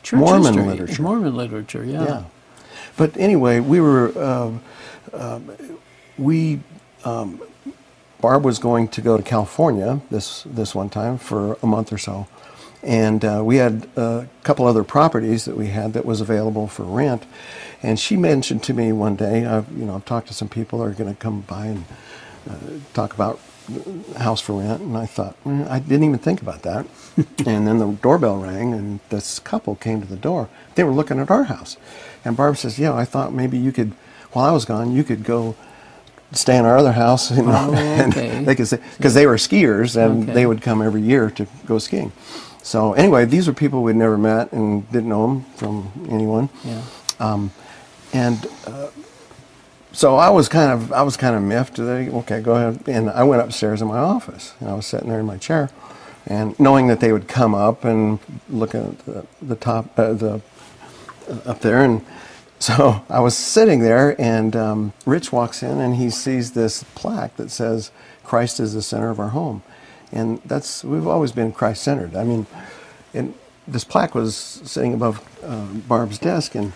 Church 0.01 0.17
Mormon 0.19 0.53
history. 0.53 0.63
literature. 0.63 1.01
Mormon 1.01 1.35
literature, 1.35 1.83
yeah. 1.83 2.03
yeah. 2.05 2.23
But 2.95 3.15
anyway, 3.17 3.59
we 3.59 3.79
were, 3.81 4.11
uh, 4.17 4.51
um, 5.13 5.51
we, 6.17 6.61
um, 7.03 7.41
Barb 8.21 8.45
was 8.45 8.59
going 8.59 8.87
to 8.89 9.01
go 9.01 9.17
to 9.17 9.23
California 9.23 10.01
this, 10.11 10.43
this 10.43 10.75
one 10.75 10.89
time 10.89 11.17
for 11.17 11.57
a 11.63 11.67
month 11.67 11.93
or 11.93 11.97
so. 11.97 12.27
And 12.83 13.25
uh, 13.25 13.41
we 13.43 13.57
had 13.57 13.87
a 13.97 14.27
couple 14.43 14.65
other 14.65 14.83
properties 14.83 15.45
that 15.45 15.57
we 15.57 15.67
had 15.67 15.93
that 15.93 16.05
was 16.05 16.21
available 16.21 16.67
for 16.67 16.83
rent. 16.83 17.25
And 17.83 17.99
she 17.99 18.17
mentioned 18.17 18.63
to 18.63 18.73
me 18.73 18.91
one 18.91 19.15
day, 19.15 19.45
I've, 19.45 19.71
you 19.71 19.85
know, 19.85 19.95
I've 19.95 20.05
talked 20.05 20.27
to 20.29 20.33
some 20.33 20.49
people 20.49 20.79
who 20.79 20.85
are 20.85 20.91
going 20.93 21.13
to 21.13 21.19
come 21.19 21.41
by 21.41 21.67
and 21.67 21.85
uh, 22.49 22.55
talk 22.93 23.13
about 23.13 23.39
house 24.17 24.41
for 24.41 24.59
rent. 24.61 24.81
And 24.81 24.97
I 24.97 25.05
thought, 25.05 25.35
"Mm, 25.43 25.69
I 25.69 25.79
didn't 25.79 26.05
even 26.05 26.19
think 26.19 26.41
about 26.41 26.63
that. 26.63 26.87
and 27.45 27.67
then 27.67 27.79
the 27.79 27.91
doorbell 28.01 28.37
rang, 28.37 28.73
and 28.73 28.99
this 29.09 29.39
couple 29.39 29.75
came 29.75 30.01
to 30.01 30.07
the 30.07 30.15
door. 30.17 30.49
They 30.75 30.83
were 30.83 30.93
looking 30.93 31.19
at 31.19 31.31
our 31.31 31.45
house. 31.45 31.77
And 32.25 32.37
Barb 32.37 32.57
says, 32.57 32.79
Yeah, 32.79 32.93
I 32.95 33.05
thought 33.05 33.33
maybe 33.33 33.57
you 33.57 33.71
could, 33.71 33.93
while 34.31 34.45
I 34.45 34.51
was 34.51 34.65
gone, 34.65 34.93
you 34.93 35.03
could 35.03 35.23
go 35.23 35.55
stay 36.31 36.57
in 36.57 36.65
our 36.65 36.77
other 36.77 36.91
house. 36.93 37.31
You 37.31 37.43
know, 37.43 37.69
Oh, 37.71 37.73
and 37.75 38.13
okay. 38.15 38.43
they 38.43 38.55
could 38.55 38.67
say, 38.67 38.79
because 38.97 39.13
they 39.13 39.25
were 39.27 39.35
skiers 39.37 39.95
and 39.95 40.23
Okay. 40.23 40.33
they 40.33 40.45
would 40.45 40.61
come 40.61 40.81
every 40.81 41.01
year 41.01 41.29
to 41.31 41.47
go 41.65 41.77
skiing. 41.79 42.11
So 42.63 42.93
anyway, 42.93 43.25
these 43.25 43.47
were 43.47 43.53
people 43.53 43.81
we'd 43.81 43.95
never 43.95 44.17
met 44.17 44.51
and 44.51 44.89
didn't 44.91 45.09
know 45.09 45.25
them 45.27 45.45
from 45.55 45.91
anyone. 46.09 46.49
Yeah. 46.65 46.81
Um, 47.19 47.51
and 48.13 48.45
uh, 48.65 48.87
so 49.93 50.15
I 50.17 50.29
was 50.29 50.49
kind 50.49 50.71
of 50.71 50.91
I 50.91 51.01
was 51.01 51.17
kind 51.17 51.35
of 51.35 51.41
miffed. 51.41 51.75
They, 51.77 52.09
okay, 52.09 52.41
go 52.41 52.55
ahead. 52.55 52.81
And 52.87 53.09
I 53.09 53.23
went 53.23 53.41
upstairs 53.41 53.81
in 53.81 53.87
my 53.87 53.97
office, 53.99 54.53
and 54.59 54.69
I 54.69 54.73
was 54.73 54.85
sitting 54.85 55.09
there 55.09 55.19
in 55.19 55.25
my 55.25 55.37
chair, 55.37 55.69
and 56.25 56.57
knowing 56.59 56.87
that 56.87 56.99
they 56.99 57.11
would 57.13 57.27
come 57.27 57.55
up 57.55 57.83
and 57.85 58.19
look 58.49 58.75
at 58.75 58.99
the, 59.05 59.25
the 59.41 59.55
top 59.55 59.97
uh, 59.97 60.13
the 60.13 60.41
uh, 61.29 61.37
up 61.49 61.61
there, 61.61 61.81
and 61.83 62.01
so 62.59 63.03
I 63.09 63.19
was 63.19 63.37
sitting 63.37 63.79
there, 63.79 64.19
and 64.19 64.55
um, 64.55 64.93
Rich 65.05 65.31
walks 65.31 65.63
in, 65.63 65.79
and 65.79 65.95
he 65.95 66.09
sees 66.09 66.51
this 66.53 66.83
plaque 66.95 67.35
that 67.37 67.51
says 67.51 67.91
"Christ 68.23 68.59
is 68.59 68.73
the 68.73 68.81
center 68.81 69.09
of 69.09 69.19
our 69.19 69.29
home," 69.29 69.63
and 70.11 70.41
that's 70.45 70.83
we've 70.83 71.07
always 71.07 71.31
been 71.31 71.51
Christ-centered. 71.51 72.15
I 72.15 72.23
mean, 72.23 72.45
and 73.13 73.33
this 73.67 73.83
plaque 73.83 74.15
was 74.15 74.35
sitting 74.35 74.93
above 74.93 75.21
uh, 75.43 75.65
Barb's 75.87 76.17
desk, 76.17 76.55
and 76.55 76.71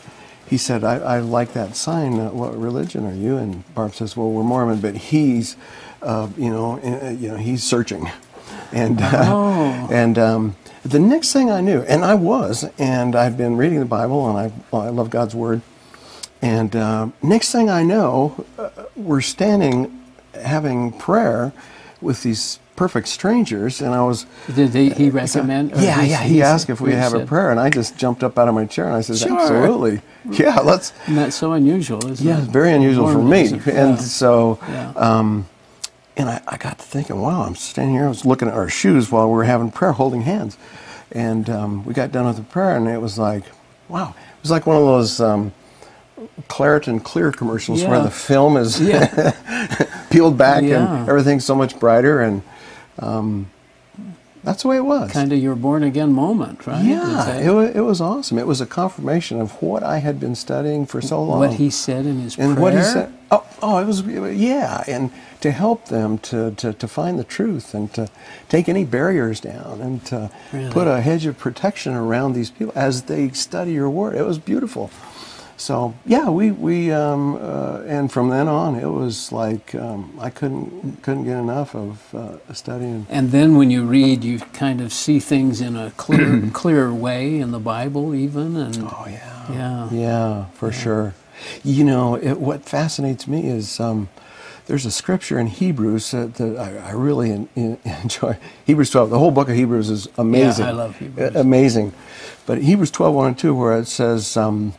he 0.48 0.58
said, 0.58 0.84
I, 0.84 0.96
I 0.98 1.20
like 1.20 1.54
that 1.54 1.78
sign. 1.78 2.20
Uh, 2.20 2.30
what 2.32 2.58
religion 2.60 3.06
are 3.06 3.14
you? 3.14 3.38
And 3.38 3.64
Barb 3.74 3.94
says, 3.94 4.18
Well, 4.18 4.30
we're 4.30 4.44
Mormon, 4.44 4.82
but 4.82 4.96
he's, 4.98 5.56
uh, 6.02 6.28
you 6.38 6.50
know, 6.50 6.78
uh, 6.84 7.12
you 7.12 7.30
know, 7.30 7.38
he's 7.38 7.64
searching, 7.64 8.10
and 8.74 9.00
uh, 9.02 9.24
Oh. 9.28 9.88
and 9.90 10.18
um, 10.20 10.56
the 10.84 11.00
next 11.00 11.32
thing 11.32 11.50
I 11.50 11.62
knew, 11.62 11.82
and 11.84 12.04
I 12.04 12.16
was, 12.16 12.66
and 12.78 13.16
I've 13.16 13.38
been 13.38 13.56
reading 13.56 13.80
the 13.80 13.86
Bible, 13.86 14.28
and 14.30 14.38
I 14.38 14.52
well, 14.72 14.82
I 14.82 14.90
love 14.90 15.10
God's 15.10 15.34
word, 15.36 15.62
and 16.42 16.76
uh, 16.76 17.08
next 17.22 17.52
thing 17.52 17.70
I 17.70 17.84
know, 17.84 18.46
uh, 18.58 18.70
we're 18.96 19.22
standing 19.22 20.02
having 20.34 20.92
prayer 20.94 21.52
with 22.02 22.24
these 22.24 22.60
perfect 22.76 23.08
strangers, 23.08 23.80
and 23.82 23.94
I 23.94 24.02
was 24.02 24.26
Did 24.56 24.72
they, 24.72 24.90
he 24.90 25.10
recommend? 25.12 25.74
or 25.74 25.82
yeah, 25.82 26.02
he- 26.02 26.10
yeah. 26.10 26.24
He 26.24 26.42
asked 26.42 26.70
if 26.70 26.82
we 26.82 26.94
have 26.94 27.14
a 27.14 27.26
prayer, 27.26 27.52
and 27.52 27.60
I 27.60 27.70
just 27.70 27.96
jumped 27.98 28.24
up 28.24 28.40
out 28.40 28.48
of 28.48 28.56
my 28.56 28.66
chair 28.66 28.88
and 28.88 28.96
I 28.96 29.02
said, 29.02 29.18
Sure. 29.18 29.40
"Absolutely, 29.40 30.02
yeah, 30.32 30.60
let's." 30.62 30.94
And 31.06 31.16
that's 31.18 31.36
so 31.36 31.54
unusual, 31.54 32.04
isn't 32.10 32.26
Yeah, 32.26 32.38
it? 32.38 32.44
it's 32.44 32.48
very 32.52 32.72
unusual 32.74 33.12
for 33.12 33.22
me, 33.22 33.48
and 33.50 33.62
yeah. 33.68 33.96
so, 33.98 34.58
Yeah. 34.68 34.94
um, 34.96 35.48
and 36.18 36.28
I, 36.30 36.42
I 36.48 36.58
got 36.58 36.80
to 36.80 36.86
thinking, 36.86 37.22
wow, 37.22 37.44
I'm 37.44 37.56
standing 37.56 37.96
here. 37.96 38.06
I 38.06 38.10
was 38.10 38.26
looking 38.26 38.48
at 38.48 38.54
our 38.56 38.70
shoes 38.70 39.12
while 39.12 39.28
we 39.28 39.36
were 39.36 39.44
having 39.46 39.70
prayer, 39.72 39.92
holding 39.92 40.22
hands, 40.24 40.58
and 41.12 41.50
um, 41.52 41.86
we 41.86 41.94
got 41.94 42.12
done 42.12 42.26
with 42.26 42.38
the 42.38 42.44
prayer, 42.44 42.76
and 42.78 42.88
it 42.88 43.00
was 43.00 43.20
like, 43.20 43.44
wow, 43.90 44.10
it 44.18 44.42
was 44.42 44.50
like 44.50 44.66
one 44.66 44.78
of 44.78 44.84
those. 44.84 45.20
Um, 45.22 45.52
Claritin 46.48 47.04
Clear 47.04 47.32
commercials 47.32 47.84
where 47.84 48.02
the 48.02 48.12
film 48.12 48.58
is 48.58 48.80
Yeah. 48.82 49.32
peeled 50.10 50.38
back 50.38 50.64
Yeah. 50.64 51.00
and 51.02 51.10
everything's 51.10 51.46
so 51.46 51.56
much 51.56 51.80
brighter, 51.80 52.22
and 52.22 52.42
um, 53.00 53.50
that's 54.44 54.64
the 54.64 54.68
way 54.70 54.78
it 54.78 54.86
was. 54.86 55.12
kind 55.12 55.32
of 55.32 55.40
your 55.40 55.56
born 55.56 55.84
again 55.84 56.14
moment, 56.14 56.66
right? 56.66 56.84
Yeah, 56.84 57.38
it 57.38 57.52
was, 57.52 57.76
it 57.76 57.82
was 57.82 58.02
awesome. 58.02 58.38
It 58.40 58.48
was 58.48 58.60
a 58.60 58.66
confirmation 58.66 59.40
of 59.40 59.62
what 59.62 59.84
I 59.84 60.00
had 60.00 60.20
been 60.20 60.36
studying 60.36 60.86
for 60.86 61.00
so 61.02 61.24
long. 61.24 61.40
what 61.40 61.54
he 61.54 61.70
said 61.70 62.06
in 62.06 62.20
his 62.22 62.38
and 62.38 62.54
prayer. 62.56 62.62
what 62.62 62.74
he 62.74 62.82
said. 62.82 63.14
Oh, 63.30 63.46
oh, 63.62 63.78
it 63.78 63.86
was 63.86 64.02
yeah, 64.02 64.84
and 64.88 65.12
to 65.42 65.52
help 65.52 65.86
them 65.86 66.18
to, 66.20 66.52
to, 66.52 66.74
to 66.74 66.88
find 66.88 67.18
the 67.18 67.24
truth 67.24 67.74
and 67.74 67.94
to 67.94 68.10
take 68.50 68.68
any 68.68 68.84
barriers 68.84 69.40
down 69.40 69.80
and 69.82 70.04
to 70.08 70.30
Really? 70.52 70.72
put 70.72 70.88
a 70.88 71.02
hedge 71.02 71.26
of 71.26 71.38
protection 71.38 71.94
around 71.94 72.34
these 72.34 72.50
people 72.52 72.74
as 72.76 73.04
they 73.04 73.30
study 73.30 73.72
your 73.74 73.90
word. 73.90 74.16
It 74.16 74.26
was 74.26 74.38
beautiful. 74.38 74.90
So 75.62 75.94
yeah, 76.08 76.28
we 76.30 76.50
we 76.50 76.92
um, 76.92 77.36
uh, 77.36 77.82
and 77.86 78.12
from 78.12 78.30
then 78.30 78.48
on, 78.48 78.76
it 78.76 78.88
was 78.88 79.32
like 79.32 79.76
um, 79.76 80.18
I 80.20 80.32
couldn't 80.32 81.04
couldn't 81.04 81.26
get 81.26 81.38
enough 81.38 81.76
of 81.76 82.16
uh, 82.16 82.54
studying. 82.54 83.06
And 83.12 83.30
then 83.30 83.56
when 83.58 83.70
you 83.70 83.84
read, 83.86 84.24
you 84.24 84.40
kind 84.40 84.82
of 84.82 84.92
see 84.92 85.20
things 85.20 85.62
in 85.62 85.76
a 85.76 85.92
clear, 85.92 86.50
clear 86.54 86.92
way 86.92 87.40
in 87.40 87.52
the 87.52 87.60
Bible, 87.60 88.16
even. 88.16 88.56
And 88.58 88.78
Oh 88.84 89.06
yeah. 89.08 89.52
yeah, 89.52 89.90
Yeah, 89.92 90.46
for 90.56 90.72
sure. 90.72 91.14
You 91.64 91.84
know, 91.84 92.16
it, 92.16 92.40
what 92.40 92.66
fascinates 92.66 93.28
me 93.28 93.48
is 93.48 93.80
um, 93.80 94.10
there's 94.66 94.88
a 94.88 94.92
scripture 94.92 95.38
in 95.40 95.46
Hebrews 95.48 96.10
that, 96.12 96.36
that 96.36 96.58
I, 96.58 96.90
I 96.90 96.92
really 96.94 97.32
en- 97.32 97.50
en- 97.56 97.78
enjoy. 98.04 98.38
Hebrews 98.66 98.90
12, 98.90 99.12
the 99.12 99.20
whole 99.20 99.32
book 99.32 99.48
of 99.50 99.56
Hebrews 99.56 99.92
is 99.92 100.08
amazing. 100.18 100.66
Yeah, 100.66 100.72
I 100.72 100.74
love 100.74 100.98
Hebrews. 100.98 101.36
Amazing. 101.36 101.94
But 102.48 102.64
Hebrews 102.64 102.92
12, 102.92 103.16
1 103.16 103.28
and 103.28 103.38
2, 103.40 103.54
where 103.56 103.78
it 103.78 103.88
says, 103.88 104.36
um, 104.38 104.74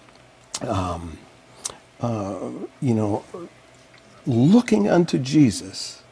um, 0.61 1.19
uh, 2.01 2.51
you 2.81 2.95
know, 2.95 3.25
looking 4.27 4.89
unto 4.89 5.19
Jesus, 5.19 6.03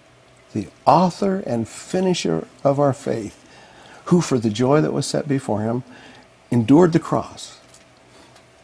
the 0.52 0.68
author 0.86 1.40
and 1.46 1.68
finisher 1.68 2.46
of 2.64 2.80
our 2.80 2.92
faith, 2.92 3.44
who 4.06 4.20
for 4.20 4.38
the 4.38 4.50
joy 4.50 4.80
that 4.80 4.92
was 4.92 5.06
set 5.06 5.28
before 5.28 5.62
him 5.62 5.84
endured 6.50 6.92
the 6.92 6.98
cross, 6.98 7.58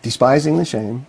despising 0.03 0.57
the 0.57 0.65
shame, 0.65 1.07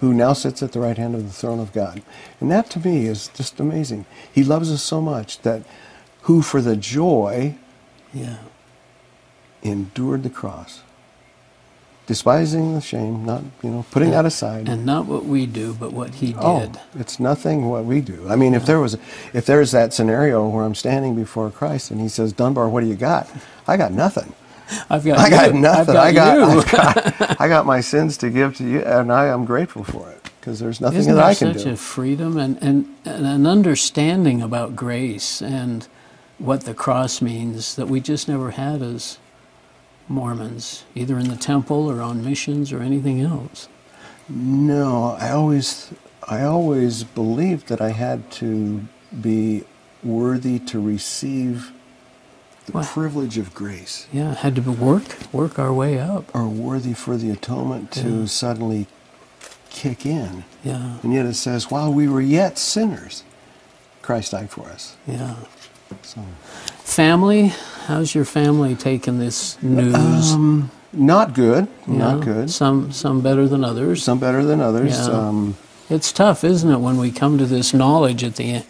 who 0.00 0.14
now 0.14 0.32
sits 0.32 0.62
at 0.62 0.72
the 0.72 0.80
right 0.80 0.96
hand 0.96 1.14
of 1.14 1.24
the 1.24 1.32
throne 1.32 1.58
of 1.58 1.72
God. 1.72 2.02
And 2.40 2.50
that 2.50 2.70
to 2.70 2.78
me 2.78 3.06
is 3.06 3.28
just 3.28 3.58
amazing. 3.58 4.06
He 4.32 4.44
loves 4.44 4.70
us 4.70 4.82
so 4.82 5.00
much 5.00 5.40
that 5.40 5.62
who 6.22 6.42
for 6.42 6.60
the 6.60 6.76
joy 6.76 7.56
yeah. 8.12 8.38
endured 9.62 10.22
the 10.22 10.30
cross, 10.30 10.80
despising 12.08 12.74
the 12.74 12.80
shame, 12.80 13.24
not, 13.24 13.42
you 13.62 13.68
know, 13.70 13.84
putting 13.90 14.10
that 14.10 14.24
aside. 14.24 14.66
And 14.66 14.84
not 14.86 15.04
what 15.04 15.26
we 15.26 15.44
do, 15.44 15.74
but 15.74 15.92
what 15.92 16.14
he 16.16 16.34
oh, 16.38 16.60
did. 16.60 16.76
Oh, 16.76 16.82
it's 16.98 17.20
nothing 17.20 17.68
what 17.68 17.84
we 17.84 18.00
do. 18.00 18.26
I 18.28 18.34
mean, 18.34 18.54
if 18.54 18.64
there 18.64 18.80
was, 18.80 18.94
if 19.34 19.44
there's 19.44 19.70
that 19.72 19.92
scenario 19.92 20.48
where 20.48 20.64
I'm 20.64 20.74
standing 20.74 21.14
before 21.14 21.50
Christ 21.50 21.90
and 21.90 22.00
He 22.00 22.08
says, 22.08 22.32
"Dunbar, 22.32 22.68
what 22.70 22.80
do 22.80 22.86
you 22.86 22.96
got?" 22.96 23.30
I 23.68 23.76
got 23.76 23.92
nothing. 23.92 24.32
I've 24.90 25.04
got 25.04 25.18
I 25.18 25.30
got 25.30 25.54
you. 25.54 25.60
nothing. 25.60 25.96
I've 25.96 26.14
got 26.14 26.34
I 26.34 26.40
got. 26.40 26.74
I 26.74 27.16
got, 27.18 27.40
I 27.40 27.48
got 27.48 27.66
my 27.66 27.80
sins 27.82 28.16
to 28.18 28.30
give 28.30 28.56
to 28.56 28.64
you, 28.64 28.80
and 28.80 29.12
I 29.12 29.26
am 29.26 29.44
grateful 29.44 29.84
for 29.84 30.10
it 30.10 30.30
because 30.40 30.58
there's 30.60 30.80
nothing 30.80 31.00
Isn't 31.00 31.14
that 31.14 31.24
I 31.24 31.34
can 31.34 31.52
such 31.52 31.64
do. 31.64 31.70
a 31.72 31.76
freedom 31.76 32.38
and, 32.38 32.56
and, 32.62 32.96
and 33.04 33.26
an 33.26 33.46
understanding 33.46 34.40
about 34.40 34.74
grace 34.74 35.42
and 35.42 35.86
what 36.38 36.62
the 36.62 36.72
cross 36.72 37.20
means 37.20 37.76
that 37.76 37.88
we 37.88 38.00
just 38.00 38.28
never 38.28 38.52
had 38.52 38.80
as 38.80 39.18
Mormons, 40.08 40.84
either 40.94 41.18
in 41.18 41.28
the 41.28 41.36
temple 41.36 41.90
or 41.90 42.00
on 42.00 42.24
missions 42.24 42.72
or 42.72 42.80
anything 42.82 43.20
else? 43.20 43.68
No, 44.28 45.16
I 45.18 45.30
always, 45.30 45.90
I 46.28 46.42
always 46.42 47.04
believed 47.04 47.68
that 47.68 47.80
I 47.80 47.90
had 47.90 48.30
to 48.32 48.82
be 49.20 49.64
worthy 50.02 50.58
to 50.60 50.80
receive 50.80 51.72
the 52.66 52.82
privilege 52.82 53.38
of 53.38 53.54
grace, 53.54 54.06
Yeah, 54.12 54.34
had 54.34 54.54
to 54.56 54.60
work 54.60 55.32
work 55.32 55.58
our 55.58 55.72
way 55.72 55.98
up. 55.98 56.34
or 56.34 56.46
worthy 56.46 56.92
for 56.92 57.16
the 57.16 57.30
atonement 57.30 57.90
to 57.92 58.20
Yeah. 58.20 58.26
suddenly 58.26 58.86
kick 59.70 60.04
in. 60.04 60.44
Yeah, 60.62 60.98
And 61.02 61.14
yet 61.14 61.24
it 61.24 61.34
says, 61.34 61.70
while 61.70 61.90
we 61.92 62.06
were 62.08 62.20
yet 62.20 62.58
sinners, 62.58 63.22
Christ 64.02 64.32
died 64.32 64.50
for 64.50 64.68
us. 64.68 64.96
yeah. 65.06 65.34
So, 66.02 66.20
Family, 66.84 67.54
how's 67.88 68.14
your 68.14 68.24
family 68.24 68.74
taking 68.76 69.18
this 69.18 69.60
news? 69.62 70.32
um, 70.32 70.70
not 70.92 71.34
good, 71.34 71.66
not 71.86 72.18
Yeah, 72.18 72.24
good. 72.24 72.50
Some 72.50 72.92
some 72.92 73.20
better 73.20 73.48
than 73.48 73.64
others. 73.64 74.02
Some 74.02 74.18
better 74.20 74.44
than 74.44 74.60
others. 74.60 74.96
Yeah. 75.08 75.28
Um, 75.28 75.56
It's 75.90 76.12
tough, 76.12 76.44
isn't 76.44 76.70
it, 76.70 76.80
when 76.80 76.98
we 76.98 77.10
come 77.10 77.38
to 77.38 77.46
this 77.46 77.72
knowledge 77.72 78.22
at 78.22 78.36
the 78.36 78.62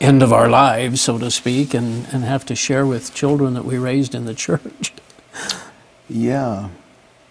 end 0.00 0.22
of 0.22 0.30
our 0.32 0.48
lives, 0.48 1.00
so 1.00 1.18
to 1.18 1.30
speak, 1.30 1.72
and, 1.74 2.06
and 2.12 2.22
have 2.24 2.44
to 2.46 2.54
share 2.54 2.84
with 2.86 3.14
children 3.14 3.54
that 3.54 3.64
we 3.64 3.78
raised 3.78 4.14
in 4.14 4.26
the 4.26 4.34
church. 4.46 4.92
yeah, 6.08 6.68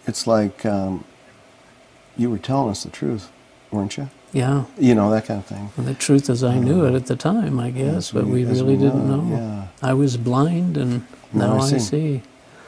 it's 0.08 0.26
like 0.28 0.66
um, 0.66 1.04
you 2.18 2.30
were 2.32 2.40
telling 2.40 2.72
us 2.72 2.84
the 2.84 2.90
truth, 2.90 3.30
weren't 3.72 3.98
you? 3.98 4.10
Yeah, 4.34 4.64
You 4.80 4.96
know 4.96 5.12
that 5.12 5.26
kind 5.28 5.40
of 5.40 5.46
thing. 5.46 5.70
and 5.78 5.86
the 5.86 5.94
truth 5.94 6.28
is, 6.30 6.44
I 6.44 6.58
knew 6.58 6.86
it 6.86 6.96
at 6.96 7.06
the 7.06 7.16
time, 7.16 7.60
I 7.60 7.70
guess, 7.70 8.12
but 8.12 8.26
we 8.26 8.44
really 8.46 8.76
didn't 8.76 9.08
know, 9.08 9.22
know. 9.22 9.38
Yeah. 9.38 9.88
I 9.90 9.94
was 9.94 10.18
blind, 10.18 10.76
and 10.76 11.06
now, 11.32 11.54
Now 11.56 11.62
I 11.62 11.66
I 11.66 11.68
see. 11.70 11.80
see. 11.80 12.22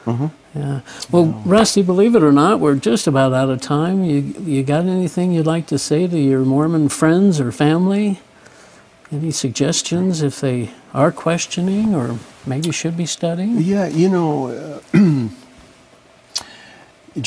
hmm 0.04 0.26
Yeah. 0.54 0.80
Well, 1.10 1.42
Rusty, 1.44 1.82
believe 1.82 2.14
it 2.14 2.22
or 2.22 2.30
not, 2.32 2.60
we're 2.60 2.76
just 2.76 3.06
about 3.08 3.32
out 3.34 3.50
of 3.50 3.60
time. 3.60 4.04
You 4.04 4.18
you 4.46 4.62
got 4.62 4.84
anything 4.86 5.32
you'd 5.32 5.46
like 5.46 5.66
to 5.66 5.78
say 5.78 6.06
to 6.06 6.18
your 6.18 6.40
Mormon 6.44 6.88
friends 6.88 7.40
or 7.40 7.50
family? 7.50 8.20
Any 9.12 9.30
suggestions 9.32 10.22
if 10.22 10.40
they 10.40 10.70
are 10.94 11.10
questioning 11.12 11.94
or 11.96 12.18
maybe 12.46 12.70
should 12.72 12.96
be 12.96 13.06
studying? 13.06 13.58
Yeah, 13.60 13.86
you 13.88 14.08
know, 14.08 14.48
uh, 14.48 14.80
do 14.92 15.30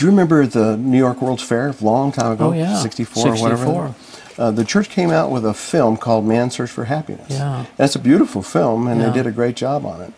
you 0.05 0.07
remember 0.07 0.45
the 0.45 0.77
New 0.77 0.97
York 0.97 1.21
World's 1.21 1.43
Fair 1.43 1.69
a 1.69 1.75
long 1.83 2.11
time 2.11 2.31
ago? 2.33 2.49
Oh, 2.49 2.53
yeah. 2.53 2.77
64, 2.77 3.27
or 3.27 3.35
whatever. 3.37 3.93
64. 4.39 4.47
Uh, 4.47 4.51
the 4.51 4.65
church 4.65 4.89
came 4.89 5.11
out 5.11 5.31
with 5.31 5.45
a 5.45 5.53
film 5.53 5.97
called 5.97 6.25
Man's 6.25 6.55
Search 6.55 6.69
for 6.71 6.85
Happiness. 6.85 7.27
Yeah. 7.29 7.65
It's 7.77 7.95
a 7.95 7.99
beautiful 7.99 8.41
film, 8.41 8.87
and 8.87 8.99
Yeah. 9.01 9.07
they 9.09 9.13
did 9.13 9.27
a 9.27 9.31
great 9.31 9.55
job 9.55 9.85
on 9.85 10.01
it. 10.01 10.13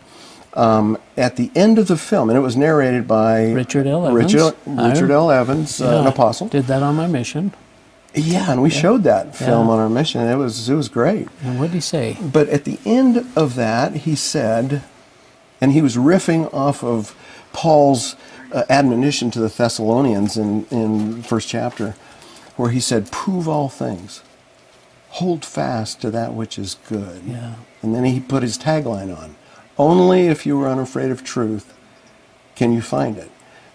Um, 0.54 0.98
at 1.16 1.38
the 1.38 1.50
end 1.56 1.80
of 1.80 1.88
the 1.88 1.96
film, 1.98 2.30
and 2.30 2.38
it 2.38 2.42
was 2.42 2.58
narrated 2.58 3.08
by 3.08 3.52
Richard 3.54 3.88
L. 3.88 4.06
Evans. 4.06 4.34
Richard, 4.34 4.54
Richard 4.66 5.12
L. 5.12 5.32
Evans, 5.32 5.82
uh, 5.82 6.02
an 6.02 6.08
apostle. 6.08 6.48
Did 6.50 6.68
that 6.68 6.84
on 6.84 6.96
my 6.96 7.08
mission. 7.08 7.54
Yeah, 8.14 8.52
and 8.52 8.62
we 8.62 8.70
showed 8.70 9.04
that 9.04 9.34
film 9.34 9.68
Yeah. 9.68 9.74
on 9.74 9.80
our 9.80 9.90
mission. 9.90 10.20
and 10.20 10.30
It 10.30 10.36
was 10.36 10.68
it 10.68 10.76
was 10.76 10.90
great. 10.90 11.30
And 11.42 11.58
what 11.58 11.68
did 11.68 11.76
he 11.76 11.80
say? 11.82 12.18
But 12.22 12.50
at 12.50 12.66
the 12.66 12.78
end 12.86 13.24
of 13.38 13.56
that, 13.56 13.96
he 14.04 14.14
said, 14.16 14.82
and 15.62 15.72
he 15.72 15.82
was 15.82 15.96
riffing 15.96 16.54
off 16.54 16.84
of 16.84 17.16
Paul's 17.54 18.18
uh, 18.52 18.64
admonition 18.70 19.32
to 19.32 19.40
the 19.40 19.48
Thessalonians 19.48 20.36
in 20.36 20.66
in 20.70 21.24
first 21.24 21.48
chapter, 21.48 21.96
where 22.58 22.70
he 22.72 22.80
said, 22.80 23.12
"Prove 23.12 23.48
all 23.48 23.70
things, 23.70 24.22
hold 25.10 25.44
fast 25.46 26.02
to 26.02 26.12
that 26.12 26.34
which 26.34 26.58
is 26.60 26.78
good." 26.88 27.22
Yeah. 27.26 27.56
And 27.82 27.94
then 27.96 28.04
he 28.04 28.20
put 28.20 28.44
his 28.44 28.58
tagline 28.58 29.16
on: 29.16 29.36
"Only 29.78 30.28
if 30.28 30.46
you 30.46 30.60
are 30.62 30.68
unafraid 30.70 31.12
of 31.12 31.24
truth 31.24 31.74
can 32.56 32.74
you 32.74 32.82
find 32.82 33.18
it." 33.18 33.32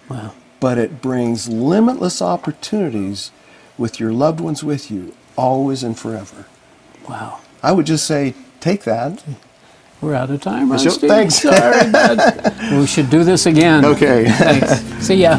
Wow. 0.09 0.33
But 0.61 0.79
it 0.79 1.03
brings 1.03 1.49
limitless 1.49 2.23
opportunities 2.23 3.31
with 3.77 4.01
your 4.01 4.13
loved 4.13 4.41
ones 4.41 4.65
with 4.65 4.91
you, 4.91 5.15
always 5.37 5.83
and 5.83 5.99
forever. 5.99 6.47
Wow. 7.09 7.41
I 7.63 7.73
would 7.73 7.85
just 7.87 8.07
say, 8.07 8.35
take 8.61 8.85
that. 8.85 9.23
We're 10.01 10.15
out 10.15 10.31
of 10.31 10.41
time, 10.41 10.69
So- 10.79 10.85
Rusty. 10.87 11.09
thanks. 11.09 11.35
Sorry, 11.43 11.91
we 12.79 12.87
should 12.87 13.11
do 13.11 13.23
this 13.25 13.45
again. 13.47 13.85
Okay. 13.85 14.27
Thanks. 14.31 14.81
See 15.07 15.17
ya. 15.17 15.39